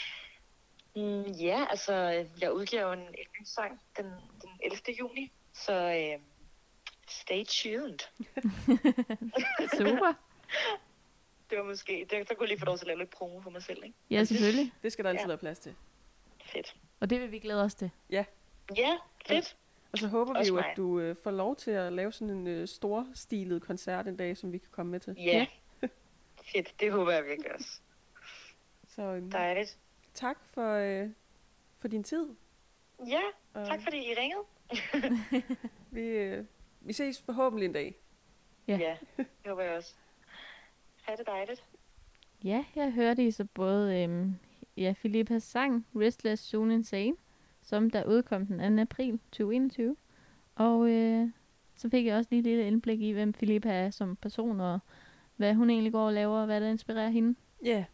Mm, 0.97 1.23
ja, 1.23 1.67
altså, 1.71 1.95
jeg 2.41 2.53
udgiver 2.53 2.83
jo 2.83 2.93
en 2.93 2.99
yndlingssang 3.01 3.81
den, 3.97 4.07
den 4.43 4.51
11. 4.65 4.79
juni, 4.99 5.33
så 5.53 5.73
øh, 5.75 6.21
stay 7.09 7.45
tuned. 7.45 7.99
Super. 9.79 10.13
Det 11.51 11.59
var 11.61 11.65
måske, 11.65 12.07
det, 12.11 12.29
så 12.29 12.35
kunne 12.35 12.45
jeg 12.45 12.49
lige 12.49 12.59
få 12.59 12.65
lov 12.65 12.77
til 12.79 12.85
at 12.85 12.87
lave 12.87 12.99
lidt 12.99 13.11
promo 13.11 13.41
for 13.41 13.51
mig 13.51 13.63
selv, 13.63 13.85
ikke? 13.85 13.97
Ja, 14.11 14.25
selvfølgelig. 14.25 14.73
Det 14.83 14.93
skal 14.93 15.05
der 15.05 15.11
altid 15.11 15.25
Ja. 15.25 15.27
være 15.29 15.39
plads 15.39 15.59
til. 15.59 15.75
Fedt. 16.45 16.77
Og 17.01 17.11
det 17.11 17.21
vil 17.21 17.33
vi 17.33 17.39
glæde 17.39 17.63
os 17.63 17.75
til. 17.75 17.91
Ja, 18.11 18.25
fedt. 19.29 19.57
Og 19.93 19.99
så 19.99 20.09
håber 20.09 20.33
vi 20.33 20.39
Også 20.39 20.53
jo, 20.53 20.61
mig. 20.61 20.71
at 20.71 20.77
du 20.77 21.01
øh, 21.01 21.17
får 21.23 21.31
lov 21.31 21.57
til 21.57 21.71
at 21.71 21.93
lave 21.93 22.13
sådan 22.13 22.31
en 22.37 22.47
øh, 22.47 22.69
storstilet 22.69 23.63
koncert 23.63 24.09
en 24.09 24.17
dag, 24.17 24.37
som 24.37 24.53
vi 24.53 24.59
kan 24.59 24.69
komme 24.71 24.93
med 24.93 25.01
til. 25.01 25.15
Ja. 25.19 25.47
fedt, 26.55 26.75
det 26.81 26.93
håber 26.93 27.13
jeg 27.13 27.25
virkelig 27.25 27.53
også. 27.55 27.81
Så 28.89 29.03
øhm, 29.03 29.31
Dejligt. 29.31 29.79
tak 30.15 30.37
for, 30.55 30.73
øh, 30.75 31.11
for 31.79 31.89
din 31.89 32.05
tid. 32.05 32.29
Ja, 33.07 33.21
Og 33.55 33.67
tak 33.67 33.83
fordi 33.83 33.97
I 33.97 34.15
ringede. 34.15 34.43
vi, 35.91 36.01
øh, 36.01 36.45
vi 36.81 36.93
ses 36.93 37.23
forhåbentlig 37.23 37.67
en 37.67 37.73
dag. 37.73 37.95
Ja. 38.69 38.77
ja 38.77 38.97
det 39.17 39.27
håber 39.47 39.63
jeg 39.63 39.77
også. 39.77 39.95
Ha' 41.03 41.17
det 41.17 41.27
dejligt. 41.27 41.65
Ja, 42.45 42.65
jeg 42.75 42.93
hørte 42.93 43.27
I 43.27 43.31
så 43.31 43.45
både 43.55 44.03
øhm, 44.03 44.35
ja, 44.77 44.95
Filippas 44.97 45.43
sang 45.43 45.87
Restless 45.97 46.43
Soon 46.43 46.71
Insane, 46.71 47.17
som 47.63 47.91
der 47.91 48.05
udkom 48.05 48.47
den 48.47 48.77
2. 48.77 48.83
april 48.83 49.19
2021. 49.33 49.97
Og 50.55 50.91
øh, 50.91 51.29
så 51.77 51.89
fik 51.89 52.07
jeg 52.07 52.17
også 52.17 52.29
lige 52.31 52.39
et 52.41 52.45
lille 52.45 52.67
indblik 52.67 53.01
i, 53.01 53.11
hvem 53.11 53.35
Filippa 53.35 53.73
er 53.73 53.91
som 53.91 54.17
person, 54.17 54.61
og 54.61 54.79
hvad 55.37 55.55
hun 55.55 55.71
egentlig 55.71 55.93
går 55.93 56.07
og 56.07 56.13
laver, 56.13 56.39
og 56.41 56.47
hvad 56.47 56.61
der 56.61 56.69
inspirerer 56.69 57.11
hende. 57.11 57.35
Ja. 57.65 57.71
Yeah. 57.71 57.85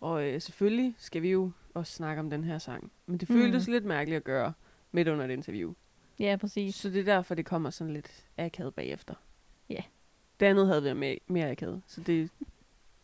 Og 0.00 0.24
øh, 0.28 0.40
selvfølgelig 0.40 0.94
skal 0.98 1.22
vi 1.22 1.30
jo 1.30 1.50
også 1.74 1.92
snakke 1.92 2.20
om 2.20 2.30
den 2.30 2.44
her 2.44 2.58
sang. 2.58 2.92
Men 3.06 3.18
det 3.18 3.30
Mm. 3.30 3.36
føltes 3.36 3.68
lidt 3.68 3.84
mærkeligt 3.84 4.16
at 4.16 4.24
gøre 4.24 4.52
midt 4.92 5.08
under 5.08 5.24
et 5.24 5.30
interview. 5.30 5.72
Ja, 6.20 6.36
præcis. 6.40 6.74
Så 6.74 6.90
det 6.90 7.00
er 7.00 7.04
derfor, 7.04 7.34
det 7.34 7.46
kommer 7.46 7.70
sådan 7.70 7.92
lidt 7.92 8.26
akavet 8.38 8.74
bagefter. 8.74 9.14
Ja. 9.70 9.82
Det 10.40 10.46
andet 10.46 10.66
havde 10.66 10.84
været 10.84 10.96
mere, 10.96 11.18
mere 11.26 11.50
akavet. 11.50 11.82
Så 11.86 12.00
det 12.00 12.30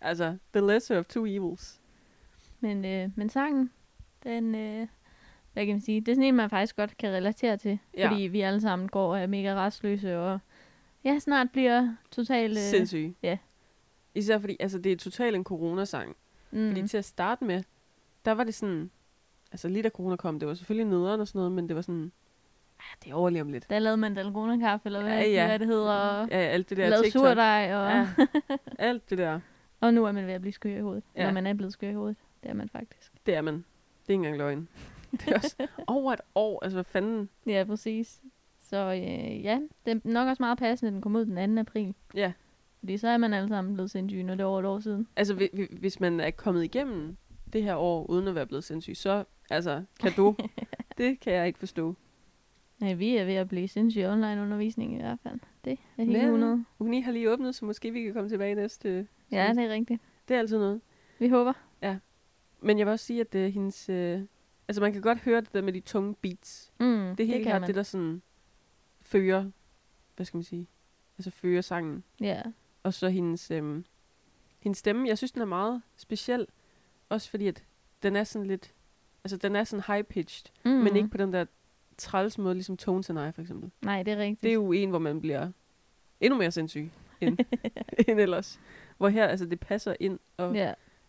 altså, 0.01 0.37
the 0.53 0.67
lesser 0.67 0.99
of 0.99 1.05
two 1.07 1.27
evils. 1.27 1.81
Men, 2.61 2.85
øh, 2.85 3.11
men 3.17 3.29
sangen, 3.29 3.71
den, 4.25 4.55
øh, 4.55 4.87
hvad 5.57 5.67
kan 5.67 5.75
man 5.75 5.81
sige, 5.81 6.01
det 6.01 6.09
er 6.09 6.15
sådan 6.15 6.29
en, 6.29 6.35
man 6.35 6.51
faktisk 6.51 6.77
godt 6.77 6.97
kan 6.99 7.11
relatere 7.13 7.57
til. 7.57 7.79
Ja. 7.97 8.09
Fordi 8.11 8.23
vi 8.23 8.41
alle 8.41 8.61
sammen 8.61 8.89
går 8.89 9.11
og 9.13 9.21
er 9.21 9.27
mega 9.27 9.55
restløse, 9.55 10.19
og 10.19 10.39
ja, 11.05 11.19
snart 11.19 11.51
bliver 11.53 11.95
totalt... 12.11 12.53
Øh, 12.59 12.63
Sindssygt. 12.63 13.15
ja. 13.23 13.39
Især 14.15 14.39
fordi, 14.39 14.57
altså 14.61 14.79
det 14.79 14.93
er 14.93 14.97
totalt 14.97 15.37
en 15.37 15.45
coronasang. 15.45 16.17
mm, 16.51 16.69
Fordi 16.71 16.89
til 16.89 16.99
at 16.99 17.05
starte 17.05 17.45
med, 17.45 17.63
der 18.25 18.33
var 18.33 18.45
det 18.45 18.55
sådan, 18.55 18.91
altså 19.53 19.69
lige 19.69 19.83
da 19.83 19.89
corona 19.89 20.17
kom, 20.17 20.39
det 20.39 20.49
var 20.49 20.55
selvfølgelig 20.55 20.91
nederen 20.91 21.21
og 21.21 21.29
sådan 21.29 21.39
noget, 21.39 21.53
men 21.53 21.69
det 21.69 21.77
var 21.77 21.83
sådan, 21.83 22.13
ah, 22.79 22.97
det 23.05 23.13
overlever 23.15 23.45
om 23.45 23.53
lidt. 23.53 23.71
Der 23.71 23.79
lavede 23.79 23.97
man 23.97 24.15
dalgona-kaffe, 24.15 24.87
eller 24.87 25.03
hvad, 25.03 25.13
Ja, 25.19 25.25
ja. 25.29 25.47
hvad 25.47 25.59
det 25.59 25.67
hedder, 25.67 25.93
og 25.93 26.29
Ja, 26.31 26.37
alt 26.37 26.71
det 26.71 26.77
der 26.79 26.89
lavede 26.89 27.05
TikTok. 27.07 27.21
surdej, 27.21 27.71
og, 27.75 27.91
Ja, 27.91 28.09
alt 28.79 29.11
det 29.11 29.19
der, 29.19 29.41
og 29.81 29.95
nu 29.95 30.05
er 30.05 30.13
man 30.13 30.27
ved 30.27 30.33
at 30.33 30.41
blive 30.41 30.53
skør 30.53 30.77
i 30.77 30.81
hovedet. 30.81 31.05
Ja. 31.17 31.25
Når 31.25 31.33
man 31.33 31.47
er 31.47 31.55
blevet 31.55 31.73
skør 31.73 31.89
i 31.91 31.95
hovedet. 31.95 32.17
Det 32.43 32.51
er 32.51 32.55
man 32.55 32.69
faktisk. 32.69 33.13
det 33.27 33.35
er 33.35 33.41
man. 33.41 33.55
Det 33.55 33.63
er 34.09 34.13
ikke 34.13 34.15
engang 34.15 34.37
løgn. 34.39 34.69
Det 35.25 35.29
er 35.33 35.37
også 35.37 35.57
over 35.87 36.13
et 36.13 36.21
år, 36.35 36.65
altså 36.65 36.77
hvad 36.77 36.85
fanden. 36.85 37.29
Ja, 37.47 37.65
præcis. 37.67 38.23
Så 38.61 38.77
øh, 38.77 39.45
ja, 39.45 39.61
det 39.87 39.93
er 39.97 40.01
nok 40.05 40.29
også 40.29 40.43
meget 40.43 40.59
passende, 40.59 40.89
at 40.89 40.93
den 40.95 41.03
kom 41.03 41.17
ud 41.17 41.25
den 41.27 41.55
2. 41.57 41.61
april. 41.61 41.95
Ja. 42.15 42.33
Fordi 42.79 42.97
så 42.97 43.09
er 43.09 43.17
man 43.17 43.33
alle 43.33 43.49
sammen 43.49 43.75
blevet 43.75 43.91
sindssyge, 43.91 44.23
når 44.23 44.35
det 44.35 44.41
er 44.41 44.47
over 44.47 44.61
et 44.61 44.67
år 44.67 44.81
siden. 44.81 45.07
Altså 45.17 45.35
hvi- 45.35 45.51
hvi- 45.57 45.79
hvis 45.79 46.01
man 46.01 46.21
er 46.21 46.31
kommet 46.31 46.65
igennem 46.65 47.17
det 47.53 47.63
her 47.63 47.77
år, 47.77 48.07
uden 48.07 48.29
at 48.29 48.35
være 48.35 48.47
blevet 48.47 48.65
sindssyg, 48.65 48.97
så 48.97 49.25
altså, 49.51 49.83
kado, 50.01 50.35
det 50.99 51.21
kan 51.21 51.33
jeg 51.33 51.47
ikke 51.47 51.59
forstå. 51.59 51.95
Ja, 52.81 52.95
vi 52.95 53.17
er 53.17 53.25
ved 53.25 53.35
at 53.35 53.49
blive 53.49 53.69
sindssyge 53.69 54.09
online 54.13 54.43
undervisning 54.43 54.95
i 54.95 54.97
hvert 54.97 55.19
fald. 55.23 55.41
Det 55.65 55.73
er 55.73 55.77
helt 55.97 56.13
Men- 56.13 56.21
100. 56.25 56.65
Uni 56.79 57.01
har 57.01 57.13
lige 57.13 57.31
åbnet, 57.33 57.55
så 57.55 57.65
måske 57.65 57.91
vi 57.91 58.03
kan 58.03 58.13
komme 58.13 58.31
tilbage 58.31 58.55
næste. 58.55 59.07
Ja, 59.33 59.53
det 59.57 59.65
er 59.65 59.69
rigtigt. 59.69 60.03
Det 60.29 60.35
er 60.35 60.39
altid 60.39 60.59
noget. 60.59 60.81
Vi 61.19 61.29
håber. 61.29 61.53
Men 62.61 62.79
jeg 62.79 62.87
vil 62.87 62.93
også 62.93 63.05
sige, 63.05 63.21
at 63.21 63.33
det 63.33 63.45
er 63.45 63.49
hendes... 63.49 63.89
Øh, 63.89 64.21
altså 64.69 64.81
man 64.83 64.93
kan 64.93 65.03
godt 65.03 65.19
høre 65.19 65.41
det 65.41 65.55
der 65.55 65.63
med 65.63 65.73
de 65.73 65.81
tunge 65.81 66.15
beats. 66.15 66.73
Mm, 66.81 66.87
Det 67.17 67.21
er 67.21 67.27
helt 67.27 67.33
kan 67.33 67.43
klart 67.43 67.61
man. 67.61 67.69
det, 67.69 67.75
der 67.75 67.83
sådan 67.83 68.23
fører, 69.03 69.51
hvad 70.17 70.27
skal 70.27 70.37
man 70.37 70.45
sige, 70.45 70.67
altså 71.19 71.31
fører 71.31 71.61
sangen. 71.61 72.05
Ja. 72.21 72.43
Og 72.83 72.95
så 72.95 73.09
hendes, 73.09 73.51
øhm, 73.51 73.85
hendes 74.59 74.79
stemme, 74.79 75.09
jeg 75.09 75.19
synes, 75.19 75.33
den 75.33 75.43
er 75.43 75.47
meget 75.47 75.83
speciel. 75.97 76.47
Også 77.09 77.31
fordi, 77.31 77.47
at 77.47 77.65
den 78.03 78.17
er 78.17 78.25
sådan 78.25 78.47
lidt, 78.49 78.75
altså 79.25 79.37
den 79.37 79.57
er 79.57 79.65
sådan 79.65 79.83
high-pitched, 79.89 80.45
Mm. 80.65 80.71
men 80.71 80.97
ikke 80.97 81.09
på 81.09 81.17
den 81.17 81.33
der 81.33 81.45
træls 81.99 82.39
måde, 82.39 82.55
ligesom 82.55 82.77
Tones 82.77 83.11
and 83.11 83.19
I 83.21 83.33
for 83.33 83.43
eksempel. 83.43 83.71
Nej, 83.83 84.03
det 84.03 84.13
er 84.13 84.17
rigtigt. 84.19 84.43
Det 84.43 84.49
er 84.49 84.55
jo 84.55 84.73
en, 84.73 84.91
hvor 84.91 84.99
man 84.99 85.21
bliver 85.21 85.51
endnu 86.21 86.39
mere 86.39 86.51
sindssyg 86.51 86.91
end, 87.21 87.39
end 88.09 88.21
ellers. 88.21 88.61
Hvor 88.97 89.09
her, 89.09 89.27
altså 89.27 89.47
det 89.47 89.61
passer 89.61 89.95
ind, 90.01 90.19
og 90.37 90.55
Ja. 90.55 90.67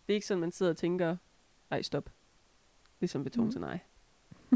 det 0.07 0.13
er 0.13 0.15
ikke 0.15 0.27
sådan, 0.27 0.41
man 0.41 0.51
sidder 0.51 0.69
og 0.71 0.77
tænker, 0.77 1.17
ej 1.71 1.81
stop. 1.81 2.09
Ligesom 2.99 3.23
ved 3.23 3.31
Tones 3.31 3.55
Mm. 3.57 3.63
I. 3.63 3.77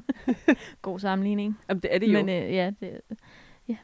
God 0.81 0.99
sammenligning. 0.99 1.59
Jamen 1.69 1.81
det 1.83 1.95
er 1.95 1.99
det 1.99 2.07
jo. 2.07 2.23
Men 2.23 2.29
øh, 2.29 2.53
ja, 2.53 2.71
det, 2.79 3.01
ja. 3.67 3.77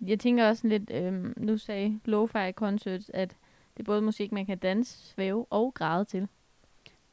Jeg 0.00 0.20
tænker 0.20 0.48
også 0.48 0.68
lidt, 0.68 0.90
øhm, 0.94 1.34
nu 1.36 1.56
sagde 1.58 2.00
Lo-Fi 2.04 2.52
Concerts, 2.52 3.10
at 3.14 3.30
det 3.76 3.80
er 3.82 3.84
både 3.84 4.02
musik, 4.02 4.32
man 4.32 4.46
kan 4.46 4.58
danse, 4.58 4.98
svæve 4.98 5.46
og 5.50 5.74
græde 5.74 6.04
til. 6.04 6.28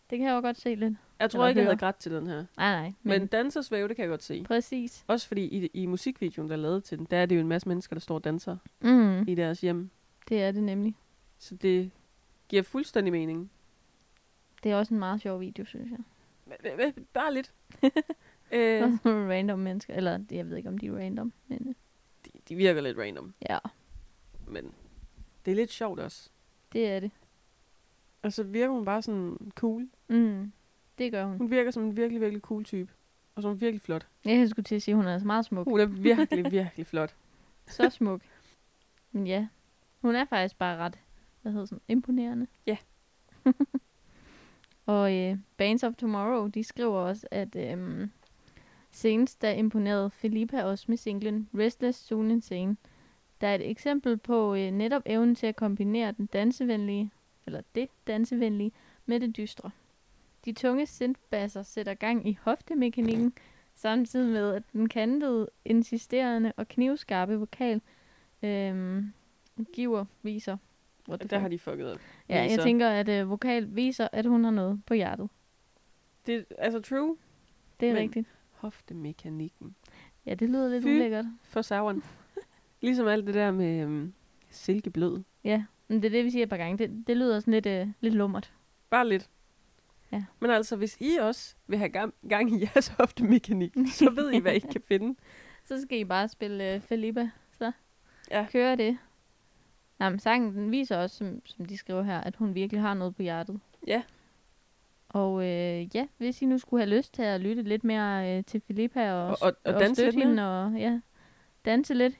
Det 0.09 0.17
kan 0.19 0.27
jeg 0.27 0.35
jo 0.35 0.41
godt 0.41 0.57
se 0.57 0.75
lidt. 0.75 0.93
jeg 1.19 1.31
tror 1.31 1.39
eller 1.39 1.47
ikke, 1.49 1.59
jeg 1.59 1.67
havde 1.67 1.77
grædt 1.77 1.95
til 1.95 2.11
den 2.11 2.27
her. 2.27 2.35
Nej, 2.57 2.71
nej. 2.81 2.93
Men, 3.03 3.19
men 3.19 3.27
danser 3.27 3.59
og 3.59 3.65
svæve, 3.65 3.87
det 3.87 3.95
kan 3.95 4.03
jeg 4.03 4.09
godt 4.09 4.23
se. 4.23 4.43
præcis. 4.43 5.03
Også 5.07 5.27
fordi 5.27 5.41
i, 5.45 5.69
i 5.73 5.85
musikvideoen, 5.85 6.49
der 6.49 6.55
er 6.55 6.59
lavet 6.59 6.83
til 6.83 6.97
den, 6.97 7.07
der 7.11 7.17
er 7.17 7.25
det 7.25 7.35
jo 7.35 7.41
en 7.41 7.47
masse 7.47 7.67
mennesker, 7.67 7.95
der 7.95 7.99
står 8.01 8.15
og 8.15 8.23
danser 8.23 8.57
Mm, 8.81 9.23
i 9.27 9.35
deres 9.35 9.61
hjem. 9.61 9.89
det 10.29 10.43
er 10.43 10.51
det 10.51 10.63
nemlig. 10.63 10.95
Så 11.39 11.55
det 11.55 11.91
giver 12.49 12.63
fuldstændig 12.63 13.11
mening. 13.13 13.51
Det 14.63 14.71
er 14.71 14.75
også 14.75 14.93
en 14.93 14.99
meget 14.99 15.21
sjov 15.21 15.39
video, 15.39 15.65
synes 15.65 15.91
jeg. 15.91 15.99
Bare 17.13 17.33
lidt. 17.33 17.53
øh, 18.51 18.81
random 19.31 19.59
mennesker. 19.59 19.93
Eller 19.93 20.19
jeg 20.31 20.49
ved 20.49 20.57
ikke, 20.57 20.69
om 20.69 20.77
de 20.77 20.87
er 20.87 20.97
random. 20.97 21.33
Men 21.47 21.67
øh, 21.67 21.75
de, 22.25 22.31
de 22.49 22.55
virker 22.55 22.81
lidt 22.81 22.97
random, 22.97 23.33
ja, 23.49 23.57
men 24.47 24.73
det 25.45 25.51
er 25.51 25.55
lidt 25.55 25.71
sjovt 25.71 25.99
også. 25.99 26.29
det 26.73 26.87
er 26.87 26.99
det. 26.99 27.11
Og 28.21 28.33
så 28.33 28.43
virker 28.43 28.73
hun 28.73 28.85
bare 28.85 29.01
sådan 29.01 29.51
cool. 29.55 29.89
Mm, 30.07 30.51
det 30.97 31.11
gør 31.11 31.25
hun. 31.25 31.37
Hun 31.37 31.51
virker 31.51 31.71
som 31.71 31.83
en 31.83 31.97
virkelig, 31.97 32.21
virkelig 32.21 32.41
cool 32.41 32.63
type. 32.63 32.91
Og 33.35 33.41
så 33.41 33.47
er 33.47 33.51
hun 33.51 33.61
virkelig 33.61 33.81
flot. 33.81 34.07
Jeg 34.25 34.49
skulle 34.49 34.63
til 34.63 34.75
at 34.75 34.81
sige, 34.81 34.93
at 34.93 34.97
hun 34.97 35.05
er 35.05 35.13
altså 35.13 35.27
meget 35.27 35.45
smuk. 35.45 35.67
Hun 35.67 35.79
er 35.79 35.85
virkelig, 35.85 36.51
virkelig 36.51 36.87
flot. 36.87 37.15
Så 37.67 37.89
smuk. 37.89 38.21
Men 39.11 39.27
ja, 39.27 39.47
hun 40.01 40.15
er 40.15 40.25
faktisk 40.25 40.57
bare 40.57 40.77
ret, 40.77 40.99
hvad 41.41 41.51
hedder 41.51 41.65
sådan, 41.65 41.81
imponerende. 41.87 42.47
Ja 42.65 42.77
og 44.85 45.15
øh, 45.15 45.37
Bands 45.57 45.83
of 45.83 45.95
Tomorrow, 45.95 46.47
de 46.47 46.63
skriver 46.63 46.97
også, 46.97 47.27
at 47.31 47.55
øh, 47.55 48.07
senest 48.91 49.41
der 49.41 49.51
imponerede 49.51 50.09
Filippa 50.09 50.63
også 50.63 50.85
med 50.87 50.97
singlen 50.97 51.49
Restless 51.57 51.99
Soon 51.99 52.31
Insane. 52.31 52.77
Der 53.41 53.47
er 53.47 53.55
et 53.55 53.69
eksempel 53.69 54.17
på 54.17 54.55
øh, 54.55 54.71
netop 54.71 55.01
evnen 55.05 55.35
til 55.35 55.47
at 55.47 55.55
kombinere 55.55 56.11
den 56.11 56.25
dansevenlige, 56.25 57.11
eller 57.45 57.61
det 57.75 57.89
dansevenlige, 58.07 58.71
med 59.05 59.19
det 59.19 59.37
dystre. 59.37 59.71
De 60.45 60.53
tunge 60.53 60.85
synthbasser 60.85 61.63
sætter 61.63 61.93
gang 61.93 62.27
i 62.27 62.37
hoftemekanikken, 62.41 63.33
samtidig 63.75 64.31
med 64.31 64.53
at 64.53 64.63
den 64.73 64.89
kantede, 64.89 65.49
insisterende 65.65 66.53
og 66.57 66.67
knivskarpe 66.67 67.35
vokal 67.35 67.81
øhm, 68.43 69.13
giver 69.73 70.05
viser. 70.21 70.57
What 71.09 71.19
the 71.19 71.29
Der 71.29 71.39
har 71.39 71.45
fuck? 71.49 71.51
de 71.51 71.59
fucket 71.59 71.91
op. 71.91 71.99
Ja, 72.29 72.41
jeg 72.49 72.59
tænker, 72.59 72.89
at 72.89 73.09
øh, 73.09 73.29
vokal 73.29 73.75
viser, 73.75 74.07
at 74.11 74.25
hun 74.25 74.43
har 74.43 74.51
noget 74.51 74.81
på 74.85 74.93
hjertet. 74.93 75.29
Det 76.25 76.35
er 76.35 76.43
altså 76.57 76.79
true. 76.81 77.17
Det 77.79 77.89
er 77.89 77.93
Men- 77.93 78.01
rigtigt. 78.01 78.27
Hoftemekanikken. 78.51 79.75
Ja, 80.25 80.33
det 80.33 80.49
lyder 80.49 80.69
lidt 80.69 80.83
Fy. 80.83 80.87
ulækkert. 80.87 81.25
For 81.43 81.61
savren. 81.61 82.03
ligesom 82.81 83.07
alt 83.07 83.25
det 83.27 83.33
der 83.33 83.51
med 83.51 83.81
øhm, 83.81 84.13
silkeblød. 84.49 85.23
Ja, 85.43 85.63
men 85.87 85.97
det 86.01 86.05
er 86.05 86.09
det, 86.11 86.25
vi 86.25 86.29
siger 86.29 86.43
et 86.43 86.49
par 86.49 86.57
gange. 86.57 86.77
Det, 86.77 87.03
det 87.07 87.17
lyder 87.17 87.39
sådan 87.39 87.53
lidt, 87.53 87.65
øh, 87.65 87.87
lidt 88.01 88.13
lummert. 88.13 88.53
Bare 88.89 89.07
lidt. 89.09 89.29
Ja. 90.11 90.23
Men 90.39 90.51
altså, 90.51 90.75
hvis 90.75 90.97
I 90.99 91.15
også 91.21 91.55
vil 91.67 91.77
have 91.77 91.89
gang, 91.89 92.13
gang 92.29 92.51
i 92.51 92.61
jeres 92.61 92.87
hoftemekanik, 92.87 93.73
så 93.99 94.09
ved 94.09 94.31
I, 94.33 94.39
hvad 94.39 94.53
I 94.53 94.59
kan 94.59 94.81
finde. 94.87 95.15
Så 95.65 95.81
skal 95.81 95.97
I 95.99 96.03
bare 96.03 96.27
spille 96.27 96.73
øh, 96.73 96.81
Felipa. 96.81 97.29
Så 97.51 97.71
Ja. 98.31 98.47
kører 98.51 98.75
det. 98.75 98.97
Nå, 99.99 100.09
men 100.09 100.19
sangen 100.19 100.53
den 100.55 100.71
viser 100.71 100.97
også, 100.97 101.17
som, 101.17 101.41
som 101.45 101.65
de 101.65 101.77
skriver 101.77 102.01
her, 102.03 102.21
at 102.21 102.35
hun 102.35 102.55
virkelig 102.55 102.81
har 102.81 102.93
noget 102.93 103.15
på 103.15 103.21
hjertet. 103.21 103.59
Ja. 103.87 104.03
Og 105.09 105.43
øh, 105.43 105.95
ja, 105.95 106.07
hvis 106.17 106.41
I 106.41 106.45
nu 106.45 106.57
skulle 106.57 106.85
have 106.85 106.97
lyst 106.97 107.13
til 107.13 107.21
at 107.21 107.41
lytte 107.41 107.61
lidt 107.61 107.83
mere 107.83 108.37
øh, 108.37 108.43
til 108.43 108.61
Filippa 108.67 109.11
og, 109.13 109.27
Og- 109.27 109.37
og- 109.41 109.53
og 109.73 109.73
danse 109.79 109.95
støtte 110.01 110.11
lidt 110.19 110.27
hende 110.27 110.43
og 110.65 110.79
ja, 110.79 110.99
danse 111.65 111.93
lidt, 111.93 112.13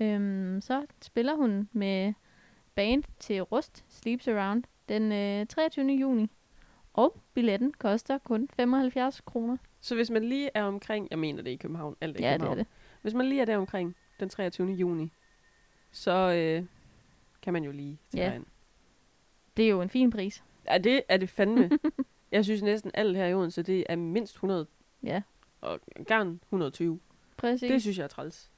øhm, 0.00 0.60
så 0.60 0.86
spiller 1.02 1.34
hun 1.36 1.68
med 1.72 2.12
band 2.74 3.02
til 3.18 3.40
Rust 3.42 3.84
Sleeps 3.88 4.28
Around 4.28 4.64
den 4.88 5.12
øh, 5.12 5.46
23. 5.46 5.86
juni. 5.92 6.30
Og 6.94 7.16
billetten 7.34 7.72
koster 7.72 8.18
kun 8.18 8.48
75 8.56 9.20
kroner. 9.20 9.56
Så 9.80 9.94
hvis 9.94 10.10
man 10.10 10.24
lige 10.24 10.50
er 10.54 10.62
omkring, 10.62 11.08
jeg 11.10 11.18
mener 11.18 11.42
det 11.42 11.50
i 11.50 11.56
København, 11.56 11.96
alt 12.00 12.16
er 12.16 12.20
i 12.20 12.22
Ja, 12.22 12.28
det 12.28 12.34
er 12.34 12.38
København. 12.38 12.58
det. 12.58 12.66
Hvis 13.02 13.14
man 13.14 13.26
lige 13.26 13.40
er 13.40 13.44
der 13.44 13.56
omkring 13.56 13.96
den 14.20 14.28
23. 14.28 14.68
juni, 14.72 15.12
så 15.92 16.12
øh, 16.32 16.66
kan 17.44 17.52
man 17.52 17.64
jo 17.64 17.72
lige 17.72 17.98
tage 18.12 18.24
Ja. 18.30 18.34
ind. 18.34 18.44
Det 19.56 19.64
er 19.64 19.68
jo 19.68 19.80
en 19.80 19.88
fin 19.88 20.10
pris. 20.10 20.44
Ja, 20.70 20.78
det 20.78 21.02
er 21.08 21.16
det 21.16 21.28
fandme. 21.28 21.70
jeg 22.32 22.44
synes 22.44 22.62
næsten 22.62 22.90
alt 22.94 23.16
her 23.16 23.26
i 23.26 23.34
Odense, 23.34 23.62
det 23.62 23.84
er 23.88 23.96
mindst 23.96 24.34
100, 24.34 24.66
Ja, 25.02 25.22
og 25.60 25.80
gerne 26.06 26.38
120. 26.42 27.00
præcis. 27.36 27.70
Det 27.70 27.82
synes 27.82 27.98
jeg 27.98 28.04
er 28.04 28.08
træls. 28.08 28.50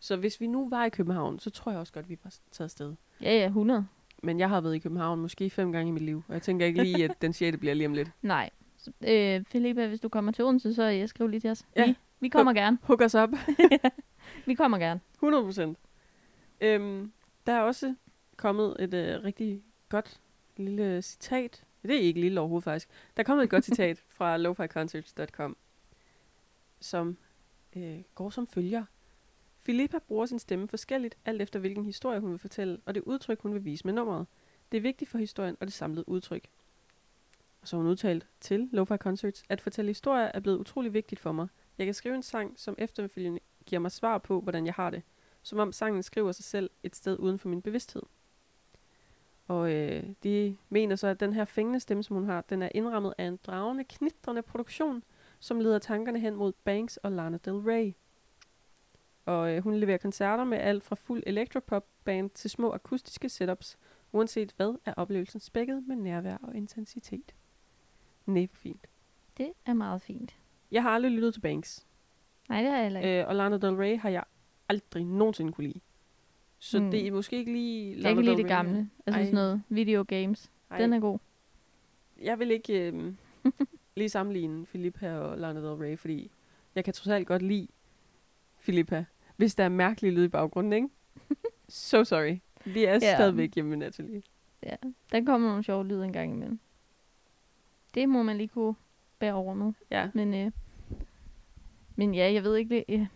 Så 0.00 0.16
hvis 0.16 0.40
vi 0.40 0.46
nu 0.46 0.68
var 0.68 0.84
i 0.84 0.88
København, 0.88 1.38
så 1.38 1.50
tror 1.50 1.72
jeg 1.72 1.80
også 1.80 1.92
godt, 1.92 2.08
vi 2.08 2.18
var 2.24 2.30
taget 2.50 2.66
afsted. 2.66 2.94
Ja, 3.22 3.32
ja, 3.36 3.46
100. 3.46 3.86
Men 4.22 4.38
jeg 4.38 4.48
har 4.48 4.60
været 4.60 4.74
i 4.74 4.78
København 4.78 5.20
måske 5.20 5.50
fem 5.50 5.72
gange 5.72 5.88
i 5.88 5.92
mit 5.92 6.02
liv, 6.02 6.22
og 6.28 6.34
jeg 6.34 6.42
tænker 6.42 6.66
ikke 6.66 6.82
lige, 6.82 7.04
at 7.04 7.22
den 7.22 7.32
6. 7.32 7.56
bliver 7.58 7.74
lige 7.74 7.86
om 7.86 7.94
lidt. 7.94 8.10
Nej. 8.22 8.50
Så, 8.76 8.90
øh, 9.06 9.44
Filippa, 9.48 9.86
hvis 9.86 10.00
du 10.00 10.08
kommer 10.08 10.32
til 10.32 10.44
Odense, 10.44 10.74
så 10.74 10.90
øh, 10.90 11.08
skriv 11.08 11.28
lige 11.28 11.40
til 11.40 11.50
os. 11.50 11.64
Ja. 11.76 11.86
Vi, 11.86 11.94
vi 12.20 12.28
kommer 12.28 12.52
gerne. 12.52 12.78
Hook 12.82 13.00
os 13.00 13.14
op. 13.14 13.28
Vi 14.46 14.54
kommer 14.54 14.78
gerne. 14.78 15.00
100 15.14 15.44
procent. 15.44 15.78
Øhm, 16.60 17.12
der 17.46 17.52
er 17.52 17.60
også 17.60 17.94
kommet 18.36 18.76
et 18.78 18.94
øh, 18.94 19.24
rigtig 19.24 19.62
godt 19.88 20.20
lille 20.56 21.02
citat. 21.02 21.64
Det 21.82 21.96
er 21.96 22.00
ikke 22.00 22.20
lille 22.20 22.40
overhovedet 22.40 22.64
faktisk. 22.64 22.88
Der 23.16 23.22
er 23.22 23.24
kommet 23.24 23.44
et 23.44 23.50
godt 23.50 23.64
citat 23.64 23.98
fra 24.16 24.36
loficoncerts.com, 24.36 25.56
som 26.80 27.16
øh, 27.76 28.02
går 28.14 28.30
som 28.30 28.46
følger. 28.46 28.84
Filippa 29.60 29.98
bruger 29.98 30.26
sin 30.26 30.38
stemme 30.38 30.68
forskelligt, 30.68 31.16
alt 31.24 31.42
efter 31.42 31.58
hvilken 31.58 31.84
historie 31.84 32.20
hun 32.20 32.30
vil 32.30 32.38
fortælle, 32.38 32.80
og 32.86 32.94
det 32.94 33.02
udtryk, 33.02 33.40
hun 33.40 33.54
vil 33.54 33.64
vise 33.64 33.84
med 33.84 33.92
nummeret. 33.94 34.26
Det 34.72 34.78
er 34.78 34.82
vigtigt 34.82 35.10
for 35.10 35.18
historien 35.18 35.56
og 35.60 35.66
det 35.66 35.74
samlede 35.74 36.08
udtryk. 36.08 36.48
Og 37.60 37.68
så 37.68 37.76
har 37.76 37.82
hun 37.82 37.90
udtalt 37.90 38.26
til 38.40 38.68
Lo-Fi 38.72 38.96
Concerts, 38.96 39.42
at 39.48 39.60
fortælle 39.60 39.90
historier 39.90 40.30
er 40.34 40.40
blevet 40.40 40.58
utrolig 40.58 40.92
vigtigt 40.92 41.20
for 41.20 41.32
mig. 41.32 41.48
Jeg 41.78 41.86
kan 41.86 41.94
skrive 41.94 42.14
en 42.14 42.22
sang, 42.22 42.60
som 42.60 42.74
efterfølgende 42.78 43.40
giver 43.66 43.80
mig 43.80 43.92
svar 43.92 44.18
på, 44.18 44.40
hvordan 44.40 44.66
jeg 44.66 44.74
har 44.74 44.90
det. 44.90 45.02
Som 45.42 45.58
om 45.58 45.72
sangen 45.72 46.02
skriver 46.02 46.32
sig 46.32 46.44
selv 46.44 46.70
et 46.82 46.96
sted 46.96 47.18
uden 47.18 47.38
for 47.38 47.48
min 47.48 47.62
bevidsthed. 47.62 48.02
Og 49.48 49.72
øh, 49.72 50.02
de 50.22 50.56
mener 50.68 50.96
så, 50.96 51.06
at 51.06 51.20
den 51.20 51.32
her 51.32 51.44
fængende 51.44 51.80
stemme, 51.80 52.02
som 52.02 52.16
hun 52.16 52.24
har, 52.24 52.40
den 52.40 52.62
er 52.62 52.68
indrammet 52.74 53.14
af 53.18 53.24
en 53.24 53.38
dragende, 53.46 53.84
knitrende 53.84 54.42
produktion, 54.42 55.02
som 55.40 55.60
leder 55.60 55.78
tankerne 55.78 56.20
hen 56.20 56.34
mod 56.34 56.52
Banks 56.64 56.96
og 56.96 57.12
Lana 57.12 57.38
Del 57.44 57.54
Rey. 57.54 57.92
Og 59.24 59.52
øh, 59.52 59.62
hun 59.62 59.74
leverer 59.74 59.98
koncerter 59.98 60.44
med 60.44 60.58
alt 60.58 60.84
fra 60.84 60.96
fuld 60.96 61.22
electropop-band 61.26 62.30
til 62.30 62.50
små 62.50 62.72
akustiske 62.72 63.28
setups. 63.28 63.78
Uanset 64.12 64.52
hvad, 64.56 64.78
er 64.84 64.94
oplevelsen 64.96 65.40
spækket 65.40 65.84
med 65.86 65.96
nærvær 65.96 66.36
og 66.36 66.54
intensitet. 66.54 67.34
Hvor 68.24 68.46
fint. 68.52 68.86
Det 69.36 69.52
er 69.66 69.72
meget 69.72 70.02
fint. 70.02 70.36
Jeg 70.70 70.82
har 70.82 70.90
aldrig 70.90 71.12
lyttet 71.12 71.34
til 71.34 71.40
Banks. 71.40 71.86
Nej, 72.48 72.62
det 72.62 72.70
har 72.70 72.76
jeg 72.76 72.84
heller 72.84 73.00
ikke. 73.00 73.20
Øh, 73.20 73.28
og 73.28 73.36
Lana 73.36 73.56
Del 73.56 73.74
Rey 73.74 73.98
har 73.98 74.08
jeg 74.08 74.24
aldrig 74.68 75.04
nogensinde 75.04 75.52
kunne 75.52 75.66
lide. 75.66 75.80
Så 76.64 76.80
Mm. 76.80 76.90
det 76.90 77.06
er 77.06 77.12
måske 77.12 77.36
ikke 77.38 77.52
lige... 77.52 77.96
jeg 78.02 78.14
kan 78.14 78.24
lide 78.24 78.36
det 78.36 78.46
gamle. 78.46 78.90
Altså 79.06 79.18
Ej. 79.20 79.24
sådan 79.24 79.34
noget 79.34 79.62
video 79.68 80.04
games. 80.08 80.50
Ej, 80.70 80.78
Den 80.78 80.92
er 80.92 81.00
god. 81.00 81.18
Jeg 82.22 82.38
vil 82.38 82.50
ikke 82.50 82.92
øh, 82.92 83.14
lige 83.96 84.08
sammenligne 84.08 84.66
Filippa 84.66 85.12
og 85.18 85.38
Lana 85.38 85.60
Del 85.60 85.74
Rey, 85.74 85.98
fordi 85.98 86.30
jeg 86.74 86.84
kan 86.84 86.94
trods 86.94 87.08
alt 87.08 87.26
godt 87.26 87.42
lide 87.42 87.68
Filippa, 88.58 89.04
hvis 89.36 89.54
der 89.54 89.64
er 89.64 89.68
mærkelig 89.68 90.12
lyd 90.12 90.24
i 90.24 90.28
baggrunden, 90.28 90.72
ikke? 90.72 90.88
so 91.68 92.04
sorry. 92.04 92.36
Vi 92.64 92.84
er 92.84 92.92
Ja. 92.92 92.98
stadigvæk 93.14 93.54
hjemme 93.54 93.68
med 93.68 93.76
Natalie. 93.78 94.22
Ja, 94.62 94.76
der 95.12 95.24
kommer 95.24 95.48
nogle 95.48 95.64
sjove 95.64 95.86
lyde 95.86 96.04
en 96.04 96.12
gang 96.12 96.32
imellem. 96.32 96.58
Det 97.94 98.08
må 98.08 98.22
man 98.22 98.36
lige 98.36 98.48
kunne 98.48 98.74
bære 99.18 99.32
over 99.34 99.54
med. 99.54 99.72
Ja. 99.90 100.10
Men, 100.14 100.34
øh, 100.34 100.50
men 101.96 102.14
ja, 102.14 102.32
jeg 102.32 102.44
ved 102.44 102.56
ikke, 102.56 102.68
lige, 102.70 102.84
øh, 103.00 103.06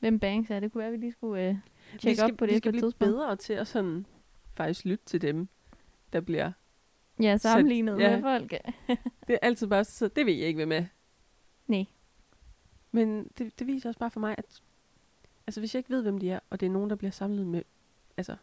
hvem 0.00 0.18
Banks 0.18 0.50
er. 0.50 0.60
Det 0.60 0.72
kunne 0.72 0.78
være, 0.78 0.86
at 0.88 0.92
vi 0.92 0.98
lige 0.98 1.12
skulle 1.12 1.48
øh, 1.48 1.56
vi 1.92 1.98
tjekke 1.98 2.16
skal, 2.16 2.32
op 2.32 2.36
på 2.38 2.44
vi 2.44 2.50
det 2.50 2.56
på 2.56 2.58
skal 2.58 2.72
blive 2.72 2.82
tidspunkt. 2.82 3.12
bedre 3.12 3.36
til 3.36 3.52
at 3.52 3.66
sådan 3.66 4.06
faktisk 4.54 4.84
lytte 4.84 5.04
til 5.04 5.22
dem, 5.22 5.48
der 6.12 6.20
bliver... 6.20 6.52
Ja, 7.22 7.36
sammenlignet 7.36 7.98
ja. 8.00 8.10
med 8.10 8.22
folk. 8.22 8.50
Det 9.26 9.34
er 9.34 9.38
altid 9.42 9.66
bare 9.66 9.84
så, 9.84 10.08
det 10.08 10.26
ved 10.26 10.32
jeg 10.34 10.46
ikke, 10.48 10.58
hvem 10.58 10.72
er. 10.72 10.84
Nej. 11.66 11.84
Men 12.92 13.30
det, 13.38 13.58
det 13.58 13.66
viser 13.66 13.88
også 13.88 13.98
bare 13.98 14.10
for 14.10 14.20
mig, 14.20 14.34
at 14.38 14.62
altså, 15.46 15.60
hvis 15.60 15.74
jeg 15.74 15.78
ikke 15.78 15.90
ved, 15.90 16.02
hvem 16.02 16.18
de 16.18 16.30
er, 16.30 16.40
og 16.50 16.60
det 16.60 16.66
er 16.66 16.70
nogen, 16.70 16.90
der 16.90 16.96
bliver 16.96 17.10
samlet 17.10 17.46
med, 17.46 17.62
altså, 18.16 18.36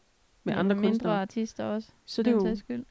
med 0.43 0.53
Ja, 0.53 0.60
andre 0.60 0.75
mindre 0.75 0.89
kunstnere, 0.89 1.21
artister 1.21 1.63
også. 1.63 1.91
så 2.05 2.23
det, 2.23 2.31
er 2.31 2.49
jo, 2.49 2.55
skyld. 2.55 2.86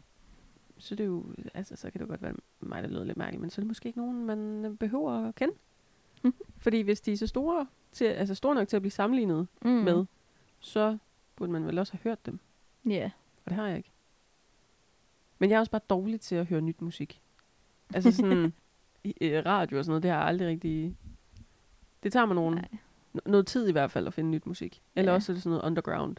så 0.79 0.95
det 0.95 1.05
er 1.05 1.09
jo, 1.09 1.25
altså, 1.55 1.77
så 1.77 1.91
kan 1.91 1.99
det 2.01 2.07
jo 2.07 2.11
godt 2.11 2.23
være 2.23 2.35
mig, 2.61 2.83
der 2.83 2.89
lyder 2.89 3.05
lidt 3.05 3.17
mærkeligt, 3.19 3.41
men 3.41 3.51
så 3.51 3.61
er 3.61 3.63
det 3.63 3.69
måske 3.69 3.87
ikke 3.87 3.99
nogen, 3.99 4.25
man 4.27 4.65
øh, 4.65 4.77
behøver 4.77 5.29
at 5.29 5.35
kende. 5.35 5.55
Fordi 6.59 6.81
hvis 6.81 7.01
de 7.01 7.13
er 7.13 7.17
så 7.17 7.27
store, 7.27 7.67
til, 7.93 8.05
altså 8.05 8.35
store 8.35 8.55
nok 8.55 8.69
til 8.69 8.77
at 8.77 8.83
blive 8.83 8.91
sammenlignet 8.93 9.47
Mm. 9.65 9.71
mm. 9.71 9.77
med, 9.77 10.05
så 10.65 10.99
burde 11.37 11.53
man 11.53 11.67
vel 11.67 11.79
også 11.79 11.93
have 11.93 12.01
hørt 12.05 12.27
dem. 12.27 12.39
Ja. 12.87 13.11
Og 13.45 13.51
det 13.51 13.53
har 13.55 13.67
jeg 13.67 13.77
ikke. 13.77 13.91
Men 15.39 15.51
jeg 15.51 15.57
er 15.57 15.61
også 15.61 15.73
bare 15.73 15.81
dårlig 15.91 16.21
til 16.21 16.35
at 16.35 16.47
høre 16.47 16.61
nyt 16.61 16.83
musik. 16.83 17.21
Altså 17.95 18.13
sådan 18.13 18.53
radio 19.47 19.79
og 19.79 19.85
sådan 19.85 19.91
noget, 19.91 20.03
det 20.03 20.11
har 20.11 20.19
jeg 20.19 20.27
aldrig 20.27 20.49
rigtig... 20.49 20.97
Det 22.03 22.13
tager 22.13 22.27
mig 22.27 22.35
nogen, 22.35 22.55
Nej. 22.55 22.69
n- 23.17 23.31
noget 23.31 23.47
tid 23.47 23.69
i 23.69 23.73
hvert 23.73 23.91
fald 23.91 24.07
at 24.07 24.15
finde 24.15 24.31
nyt 24.31 24.47
musik. 24.47 24.83
Eller 24.97 25.13
Ja. 25.13 25.17
også 25.17 25.33
er 25.33 25.35
det 25.35 25.43
sådan 25.43 25.51
noget 25.51 25.65
underground. 25.67 26.17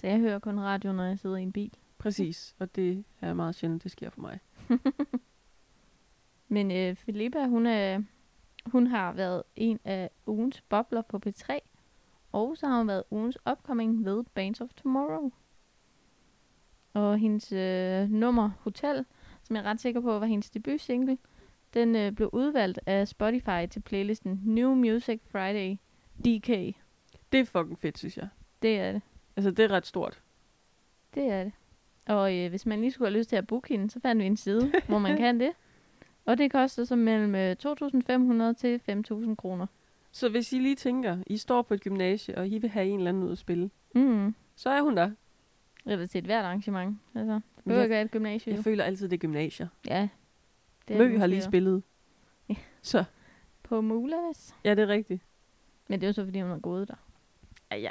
Så 0.00 0.06
jeg 0.06 0.18
hører 0.18 0.38
kun 0.38 0.60
radio, 0.60 0.92
når 0.92 1.04
jeg 1.04 1.18
sidder 1.18 1.36
i 1.36 1.42
en 1.42 1.52
bil. 1.52 1.70
Præcis, 1.98 2.54
og 2.58 2.76
det 2.76 3.04
er 3.20 3.34
meget 3.34 3.54
sjældent, 3.54 3.82
det 3.82 3.90
sker 3.92 4.10
for 4.10 4.20
mig. 4.20 4.38
Men 6.48 6.70
øh, 6.70 6.96
Filippa, 6.96 7.46
hun, 7.46 7.66
er, 7.66 8.02
hun 8.66 8.86
har 8.86 9.12
været 9.12 9.42
en 9.56 9.80
af 9.84 10.10
ugens 10.26 10.60
bobler 10.60 11.02
på 11.02 11.20
P3. 11.26 11.58
Og 12.34 12.56
så 12.56 12.66
har 12.66 12.78
hun 12.78 12.88
været 12.88 13.04
ugens 13.10 13.38
upcoming 13.50 14.04
ved 14.04 14.24
Bands 14.34 14.60
of 14.60 14.68
Tomorrow. 14.76 15.30
Og 16.94 17.18
hendes 17.18 17.52
øh, 17.52 18.10
nummer 18.10 18.50
Hotel, 18.60 19.04
som 19.42 19.56
jeg 19.56 19.64
er 19.64 19.70
ret 19.70 19.80
sikker 19.80 20.00
på 20.00 20.18
var 20.18 20.26
hendes 20.26 20.50
debutsingle, 20.50 21.18
den 21.74 21.96
øh, 21.96 22.12
blev 22.12 22.30
udvalgt 22.32 22.80
af 22.86 23.08
Spotify 23.08 23.66
til 23.70 23.80
playlisten 23.80 24.40
New 24.44 24.74
Music 24.74 25.20
Friday 25.32 25.76
DK. 26.18 26.76
Det 27.32 27.40
er 27.40 27.44
fucking 27.44 27.78
fedt, 27.78 27.98
synes 27.98 28.16
jeg. 28.16 28.28
Det 28.62 28.78
er 28.78 28.92
det. 28.92 29.02
Altså, 29.36 29.50
det 29.50 29.64
er 29.64 29.70
ret 29.70 29.86
stort. 29.86 30.22
Det 31.14 31.24
er 31.24 31.44
det. 31.44 31.52
Og 32.06 32.36
øh, 32.36 32.50
hvis 32.50 32.66
man 32.66 32.80
lige 32.80 32.90
skulle 32.92 33.10
have 33.10 33.18
lyst 33.18 33.28
til 33.28 33.36
at 33.36 33.46
booke 33.46 33.68
hende, 33.68 33.90
så 33.90 34.00
fandt 34.00 34.22
vi 34.22 34.26
en 34.26 34.36
side, 34.36 34.72
hvor 34.88 34.98
man 34.98 35.16
kan 35.16 35.40
det. 35.40 35.52
Og 36.24 36.38
det 36.38 36.52
koster 36.52 36.84
så 36.84 36.96
mellem 36.96 37.34
øh, 37.34 37.56
2.500 38.50 38.54
til 38.54 38.80
5.000 39.30 39.34
kroner. 39.34 39.66
Så 40.14 40.28
hvis 40.28 40.52
I 40.52 40.58
lige 40.58 40.74
tænker, 40.76 41.18
I 41.26 41.36
står 41.36 41.62
på 41.62 41.74
et 41.74 41.80
gymnasie, 41.80 42.38
og 42.38 42.48
I 42.48 42.58
vil 42.58 42.70
have 42.70 42.86
en 42.86 42.98
eller 42.98 43.08
anden 43.08 43.22
ud 43.22 43.32
at 43.32 43.38
spille, 43.38 43.70
Mm. 43.94 44.34
så 44.56 44.70
er 44.70 44.82
hun 44.82 44.96
der. 44.96 45.10
Eller 45.86 46.06
til 46.06 46.18
et 46.18 46.24
hvert 46.24 46.44
arrangement. 46.44 46.98
Altså, 47.14 47.34
det 47.34 47.42
Men 47.56 47.62
behøver 47.64 47.82
ikke 47.82 47.92
være 47.92 48.02
et 48.02 48.10
gymnasie. 48.10 48.50
Jeg 48.50 48.58
jo. 48.58 48.62
føler 48.62 48.84
altid, 48.84 49.08
det 49.08 49.16
er 49.16 49.20
gymnasier. 49.20 49.68
Ja. 49.86 50.08
Det 50.88 50.96
er 50.96 50.98
Mø 51.08 51.18
har 51.18 51.26
lige 51.26 51.42
spillet. 51.42 51.82
Ja. 52.48 52.54
Så, 52.82 53.04
På 53.62 53.80
Mulas. 53.80 54.54
ja, 54.64 54.70
det 54.74 54.82
er 54.82 54.88
rigtigt. 54.88 55.22
Men 55.88 56.00
det 56.00 56.06
er 56.06 56.08
jo 56.08 56.12
så, 56.12 56.24
fordi 56.24 56.40
hun 56.40 56.50
har 56.50 56.58
gået 56.58 56.88
der. 56.88 56.94
Ja, 57.70 57.76
ja. 57.76 57.90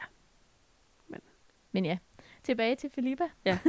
Men 1.71 1.85
ja, 1.85 1.97
tilbage 2.43 2.75
til 2.75 2.89
Filippa. 2.89 3.23
Ja. 3.45 3.59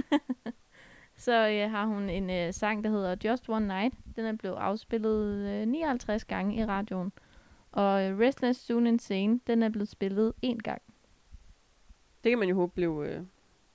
så 1.17 1.49
øh, 1.49 1.71
har 1.71 1.87
hun 1.87 2.09
en 2.11 2.31
øh, 2.31 2.53
sang, 2.55 2.85
der 2.85 2.91
hedder 2.91 3.17
Just 3.25 3.49
One 3.49 3.67
Night. 3.67 3.95
Den 4.17 4.25
er 4.25 4.33
blevet 4.33 4.57
afspillet 4.57 5.49
øh, 5.63 5.69
59 5.69 6.25
gange 6.25 6.57
i 6.57 6.65
radioen. 6.65 7.13
Og 7.75 8.05
øh, 8.05 8.19
Restless 8.19 8.61
Soon 8.61 8.87
Insane, 8.87 9.41
den 9.47 9.63
er 9.63 9.69
blevet 9.69 9.89
spillet 9.89 10.33
én 10.47 10.57
gang. 10.57 10.83
Det 12.25 12.31
kan 12.31 12.39
man 12.39 12.49
jo 12.49 12.55
håbe 12.55 12.73
blev, 12.75 13.05
øh, 13.07 13.21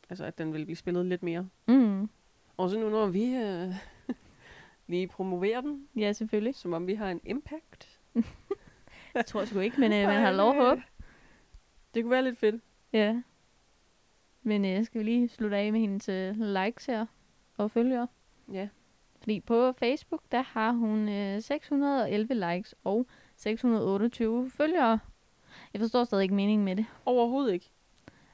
altså 0.10 0.26
at 0.26 0.38
den 0.38 0.54
vil 0.54 0.66
blive 0.66 0.76
spillet 0.76 1.06
lidt 1.06 1.24
mere. 1.24 1.50
Mm. 1.68 2.10
Og 2.58 2.70
så 2.70 2.80
nu 2.80 2.90
når 2.90 3.08
vi 3.08 3.36
øh, 3.36 3.74
lige 4.88 5.08
promoverer 5.08 5.62
den, 5.62 5.88
Ja, 5.96 6.14
selvfølgelig. 6.14 6.56
som 6.56 6.74
om 6.74 6.88
vi 6.88 6.94
har 6.94 7.12
en 7.12 7.22
impact. 7.26 8.00
Det 9.16 9.26
tror 9.26 9.40
jeg 9.40 9.48
sgu 9.48 9.60
ikke, 9.60 9.80
men 9.80 9.94
øh, 9.94 10.08
man 10.08 10.22
har 10.22 10.32
lov 10.32 10.50
at 10.50 10.66
håbe. 10.66 10.82
Det 11.94 12.04
kunne 12.04 12.12
være 12.12 12.24
lidt 12.24 12.38
fedt. 12.38 12.62
Ja. 12.94 13.22
Men 14.44 14.66
øh, 14.66 14.86
skal 14.86 15.00
vi 15.00 15.06
lige 15.06 15.30
slutte 15.30 15.58
af 15.58 15.72
med 15.72 15.80
hendes 15.80 16.10
øh, 16.10 16.36
likes 16.40 16.86
her 16.86 17.06
og 17.58 17.72
følgere? 17.72 18.08
Ja. 18.52 18.68
Fordi 19.18 19.40
på 19.40 19.72
Facebook, 19.72 20.22
der 20.32 20.42
har 20.42 20.72
hun 20.72 21.10
øh, 21.10 21.42
611 21.42 22.34
likes 22.34 22.76
og 22.84 23.06
628 23.40 24.50
følgere. 24.50 25.00
Jeg 25.74 25.82
forstår 25.82 26.04
stadig 26.04 26.24
ikke 26.24 26.36
meningen 26.36 26.66
med 26.66 26.76
det. 26.76 26.86
Overhovedet 27.06 27.54
ikke. 27.54 27.72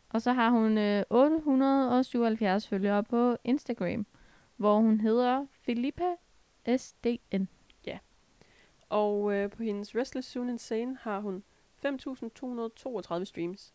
Og 0.10 0.22
så 0.22 0.34
har 0.34 0.50
hun 0.50 0.78
øh, 0.78 1.04
877 1.10 2.68
følgere 2.68 3.04
på 3.04 3.38
Instagram, 3.44 4.06
hvor 4.58 4.78
hun 4.78 5.00
hedder 5.00 5.46
Filippa 5.52 6.16
SDN. 6.78 7.44
Og 8.90 9.34
øh, 9.34 9.50
på 9.50 9.64
hendes 9.64 9.96
Restless 9.96 10.30
Soon 10.30 10.50
Insane 10.50 10.98
har 11.02 11.20
hun 11.20 11.44
5.232 11.86 13.24
streams. 13.26 13.74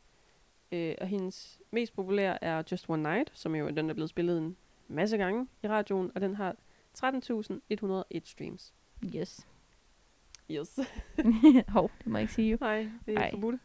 Øh, 0.73 0.95
og 1.01 1.07
hendes 1.07 1.61
mest 1.71 1.93
populære 1.93 2.45
er 2.45 2.63
Just 2.71 2.91
One 2.91 3.03
Night, 3.03 3.31
som 3.35 3.55
jo 3.55 3.67
er 3.67 3.71
den, 3.71 3.85
der 3.85 3.91
er 3.91 3.95
blevet 3.95 4.11
spillet 4.11 4.39
en 4.39 4.57
masse 4.89 5.17
gange 5.17 5.47
i 5.63 5.69
radioen, 5.69 6.11
og 6.15 6.21
den 6.21 6.35
har 6.35 6.57
13.101 6.99 8.21
streams. 8.25 8.75
Yes. 9.17 9.47
Yes. 10.51 10.79
Hov, 11.69 11.91
det 11.99 12.07
må 12.07 12.19
jeg 12.19 12.23
ikke 12.23 12.35
sige 12.35 12.51
jo. 12.51 12.59
Nej, 12.61 12.89
det 13.07 13.15
er 13.15 13.21
Ej. 13.21 13.31
forbudt. 13.31 13.61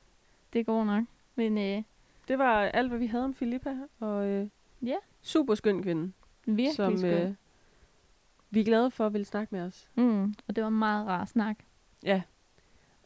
Det 0.54 0.66
går 0.66 0.84
nok. 0.84 1.04
Men 1.36 1.58
øh, 1.58 1.84
Det 2.28 2.38
var 2.38 2.62
alt, 2.62 2.90
hvad 2.90 3.00
vi 3.00 3.08
havde 3.08 3.24
om 3.24 3.34
Filippa, 3.34 3.76
og 4.00 4.26
øh, 4.28 4.48
Ja. 4.82 4.96
super 5.22 5.56
skøn 5.56 5.84
kvinde, 5.84 6.12
virkelig 6.46 6.76
som 6.76 6.98
skøn. 6.98 7.28
øh, 7.28 7.34
vi 8.50 8.60
er 8.60 8.64
glade 8.66 8.92
for 8.92 9.06
at 9.06 9.14
ville 9.14 9.26
snakke 9.26 9.56
med 9.56 9.62
os. 9.62 9.90
Mm, 9.96 10.34
og 10.48 10.56
det 10.56 10.64
var 10.64 10.70
meget 10.70 11.08
rar 11.08 11.26
snak. 11.26 11.58
Ja. 12.04 12.22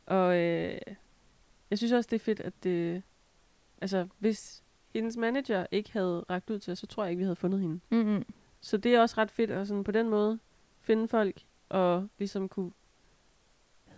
Og 0.05 0.37
øh, 0.37 0.79
jeg 1.69 1.77
synes 1.77 1.91
også, 1.91 2.07
det 2.11 2.15
er 2.15 2.23
fedt, 2.23 2.39
at 2.39 2.53
det... 2.63 3.03
Altså, 3.81 4.07
hvis 4.19 4.63
hendes 4.93 5.17
manager 5.17 5.65
ikke 5.71 5.93
havde 5.93 6.25
ragt 6.29 6.49
ud 6.49 6.59
til 6.59 6.71
os, 6.71 6.79
så 6.79 6.87
tror 6.87 7.03
jeg 7.03 7.11
ikke, 7.11 7.17
vi 7.19 7.23
havde 7.23 7.35
fundet 7.35 7.59
hende. 7.61 7.79
Mm-mm. 7.89 8.25
Så 8.61 8.77
det 8.77 8.95
er 8.95 9.01
også 9.01 9.15
ret 9.17 9.31
fedt 9.31 9.51
at 9.51 9.67
sådan 9.67 9.83
på 9.83 9.91
den 9.91 10.09
måde 10.09 10.39
finde 10.81 11.07
folk 11.07 11.41
og 11.69 12.07
ligesom 12.17 12.49
kunne 12.49 12.71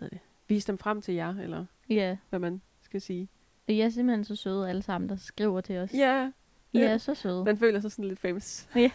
hedder 0.02 0.16
det, 0.16 0.18
vise 0.48 0.66
dem 0.66 0.78
frem 0.78 1.00
til 1.02 1.14
jer, 1.14 1.36
eller 1.38 1.64
Ja, 1.90 2.16
hvad 2.30 2.38
man 2.38 2.62
skal 2.82 3.00
sige. 3.00 3.28
og 3.68 3.74
I 3.74 3.80
er 3.80 3.88
simpelthen 3.88 4.24
så 4.24 4.36
søde 4.36 4.68
alle 4.68 4.82
sammen, 4.82 5.08
der 5.10 5.16
skriver 5.16 5.60
til 5.60 5.76
os. 5.78 5.94
Ja, 5.94 6.30
I 6.72 6.78
ja. 6.78 6.84
er 6.84 6.98
så 6.98 7.14
søde. 7.14 7.44
man 7.44 7.56
føler 7.56 7.80
sig 7.80 7.92
sådan 7.92 8.04
lidt 8.08 8.18
famous. 8.20 8.68
Ja. 8.76 8.90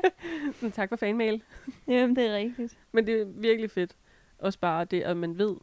sådan, 0.54 0.72
tak 0.72 0.88
for 0.88 0.96
fanmail. 0.96 1.42
Jamen, 1.88 2.16
det 2.16 2.26
er 2.26 2.36
rigtigt. 2.36 2.78
Men 2.92 3.06
det 3.06 3.20
er 3.20 3.24
virkelig 3.24 3.70
fedt. 3.70 3.96
Også 4.38 4.58
bare 4.58 4.84
det, 4.84 5.02
at 5.02 5.16
man 5.16 5.38
ved, 5.38 5.56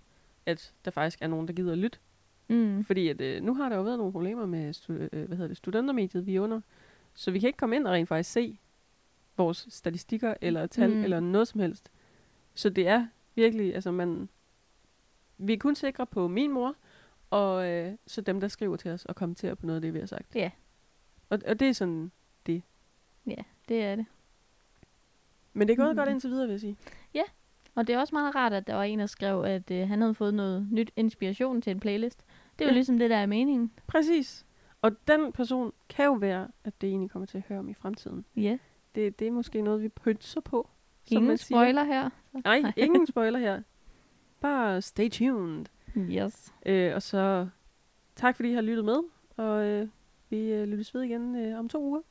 at 0.45 0.73
der 0.85 0.91
faktisk 0.91 1.21
er 1.21 1.27
nogen, 1.27 1.47
der 1.47 1.53
gider 1.53 1.71
at 1.71 1.77
lytte. 1.77 1.99
Mm. 2.47 2.83
Fordi 2.83 3.07
at, 3.07 3.21
øh, 3.21 3.43
nu 3.43 3.53
har 3.53 3.69
der 3.69 3.75
jo 3.75 3.81
været 3.81 3.97
nogle 3.97 4.11
problemer 4.11 4.45
med 4.45 4.73
stu- 4.75 4.91
øh, 5.17 5.27
hvad 5.27 5.37
hedder 5.37 5.47
det, 5.47 5.57
studentermediet, 5.57 6.25
vi 6.25 6.35
er 6.35 6.41
under. 6.41 6.61
Så 7.13 7.31
vi 7.31 7.39
kan 7.39 7.47
ikke 7.47 7.57
komme 7.57 7.75
ind 7.75 7.87
og 7.87 7.93
rent 7.93 8.09
faktisk 8.09 8.31
se 8.31 8.59
vores 9.37 9.67
statistikker 9.69 10.33
eller 10.41 10.67
tal 10.67 10.89
mm. 10.93 11.03
eller 11.03 11.19
noget 11.19 11.47
som 11.47 11.59
helst. 11.61 11.91
Så 12.53 12.69
det 12.69 12.87
er 12.87 13.07
virkelig, 13.35 13.75
altså 13.75 13.91
man... 13.91 14.29
Vi 15.47 15.53
er 15.53 15.57
kun 15.57 15.75
sikre 15.75 16.05
på 16.05 16.27
min 16.27 16.51
mor, 16.51 16.75
og 17.29 17.69
øh, 17.69 17.93
så 18.07 18.21
dem, 18.21 18.39
der 18.41 18.47
skriver 18.47 18.75
til 18.75 18.91
os 18.91 19.05
og 19.05 19.15
kommenterer 19.15 19.55
på 19.55 19.65
noget 19.65 19.75
af 19.77 19.81
det, 19.81 19.93
vi 19.93 19.99
har 19.99 20.05
sagt. 20.05 20.35
Ja. 20.35 20.51
Og, 21.29 21.39
og 21.47 21.59
det 21.59 21.69
er 21.69 21.73
sådan... 21.73 22.11
Det 23.69 23.83
er 23.83 23.95
det. 23.95 24.05
Men 25.53 25.67
det 25.67 25.73
er 25.73 25.77
gået 25.77 25.89
Mm. 25.89 25.97
godt 25.97 26.09
indtil 26.09 26.29
videre, 26.29 26.45
vil 26.47 26.53
jeg 26.53 26.59
sige. 26.59 26.77
Og 27.75 27.87
det 27.87 27.95
er 27.95 27.99
også 27.99 28.15
meget 28.15 28.35
rart, 28.35 28.53
at 28.53 28.67
der 28.67 28.75
var 28.75 28.83
en, 28.83 28.99
der 28.99 29.05
skrev, 29.05 29.43
at 29.43 29.71
øh, 29.71 29.87
han 29.87 30.01
havde 30.01 30.13
fået 30.13 30.33
noget 30.33 30.67
nyt 30.71 30.91
inspiration 30.95 31.61
til 31.61 31.71
en 31.71 31.79
playlist. 31.79 32.23
Det 32.59 32.65
er 32.65 32.69
jo 32.69 32.69
Ja. 32.69 32.73
ligesom 32.73 32.99
det, 32.99 33.09
der 33.09 33.15
er 33.17 33.25
meningen. 33.25 33.71
Præcis. 33.87 34.45
Og 34.81 34.91
den 35.07 35.31
person 35.31 35.73
kan 35.89 36.05
jo 36.05 36.13
være, 36.13 36.47
at 36.63 36.81
det 36.81 36.89
egentlig 36.89 37.11
kommer 37.11 37.25
til 37.25 37.37
at 37.37 37.43
høre 37.47 37.59
om 37.59 37.69
i 37.69 37.73
fremtiden. 37.73 38.25
Ja. 38.35 38.57
Det, 38.95 39.19
det 39.19 39.27
er 39.27 39.31
måske 39.31 39.61
noget, 39.61 39.81
vi 39.81 39.89
pynser 39.89 40.41
på. 40.41 40.69
som 41.05 41.15
Ingen 41.15 41.27
man 41.27 41.37
siger. 41.37 41.57
spoiler 41.57 41.83
her. 41.83 42.09
Så. 42.31 42.41
Nej, 42.45 42.73
ingen 42.77 43.07
spoiler 43.07 43.39
her. 43.39 43.61
Bare 44.43 44.81
stay 44.81 45.09
tuned. 45.09 45.65
Yes. 45.97 46.53
Øh, 46.65 46.95
og 46.95 47.01
så 47.01 47.47
tak 48.15 48.35
fordi 48.35 48.49
I 48.49 48.53
har 48.53 48.61
lyttet 48.61 48.85
med, 48.85 48.97
og 49.37 49.65
øh, 49.65 49.87
vi 50.29 50.37
øh, 50.51 50.67
lyttes 50.67 50.95
ved 50.95 51.01
igen 51.01 51.35
øh, 51.35 51.59
om 51.59 51.69
to 51.69 51.83
uger. 51.83 52.01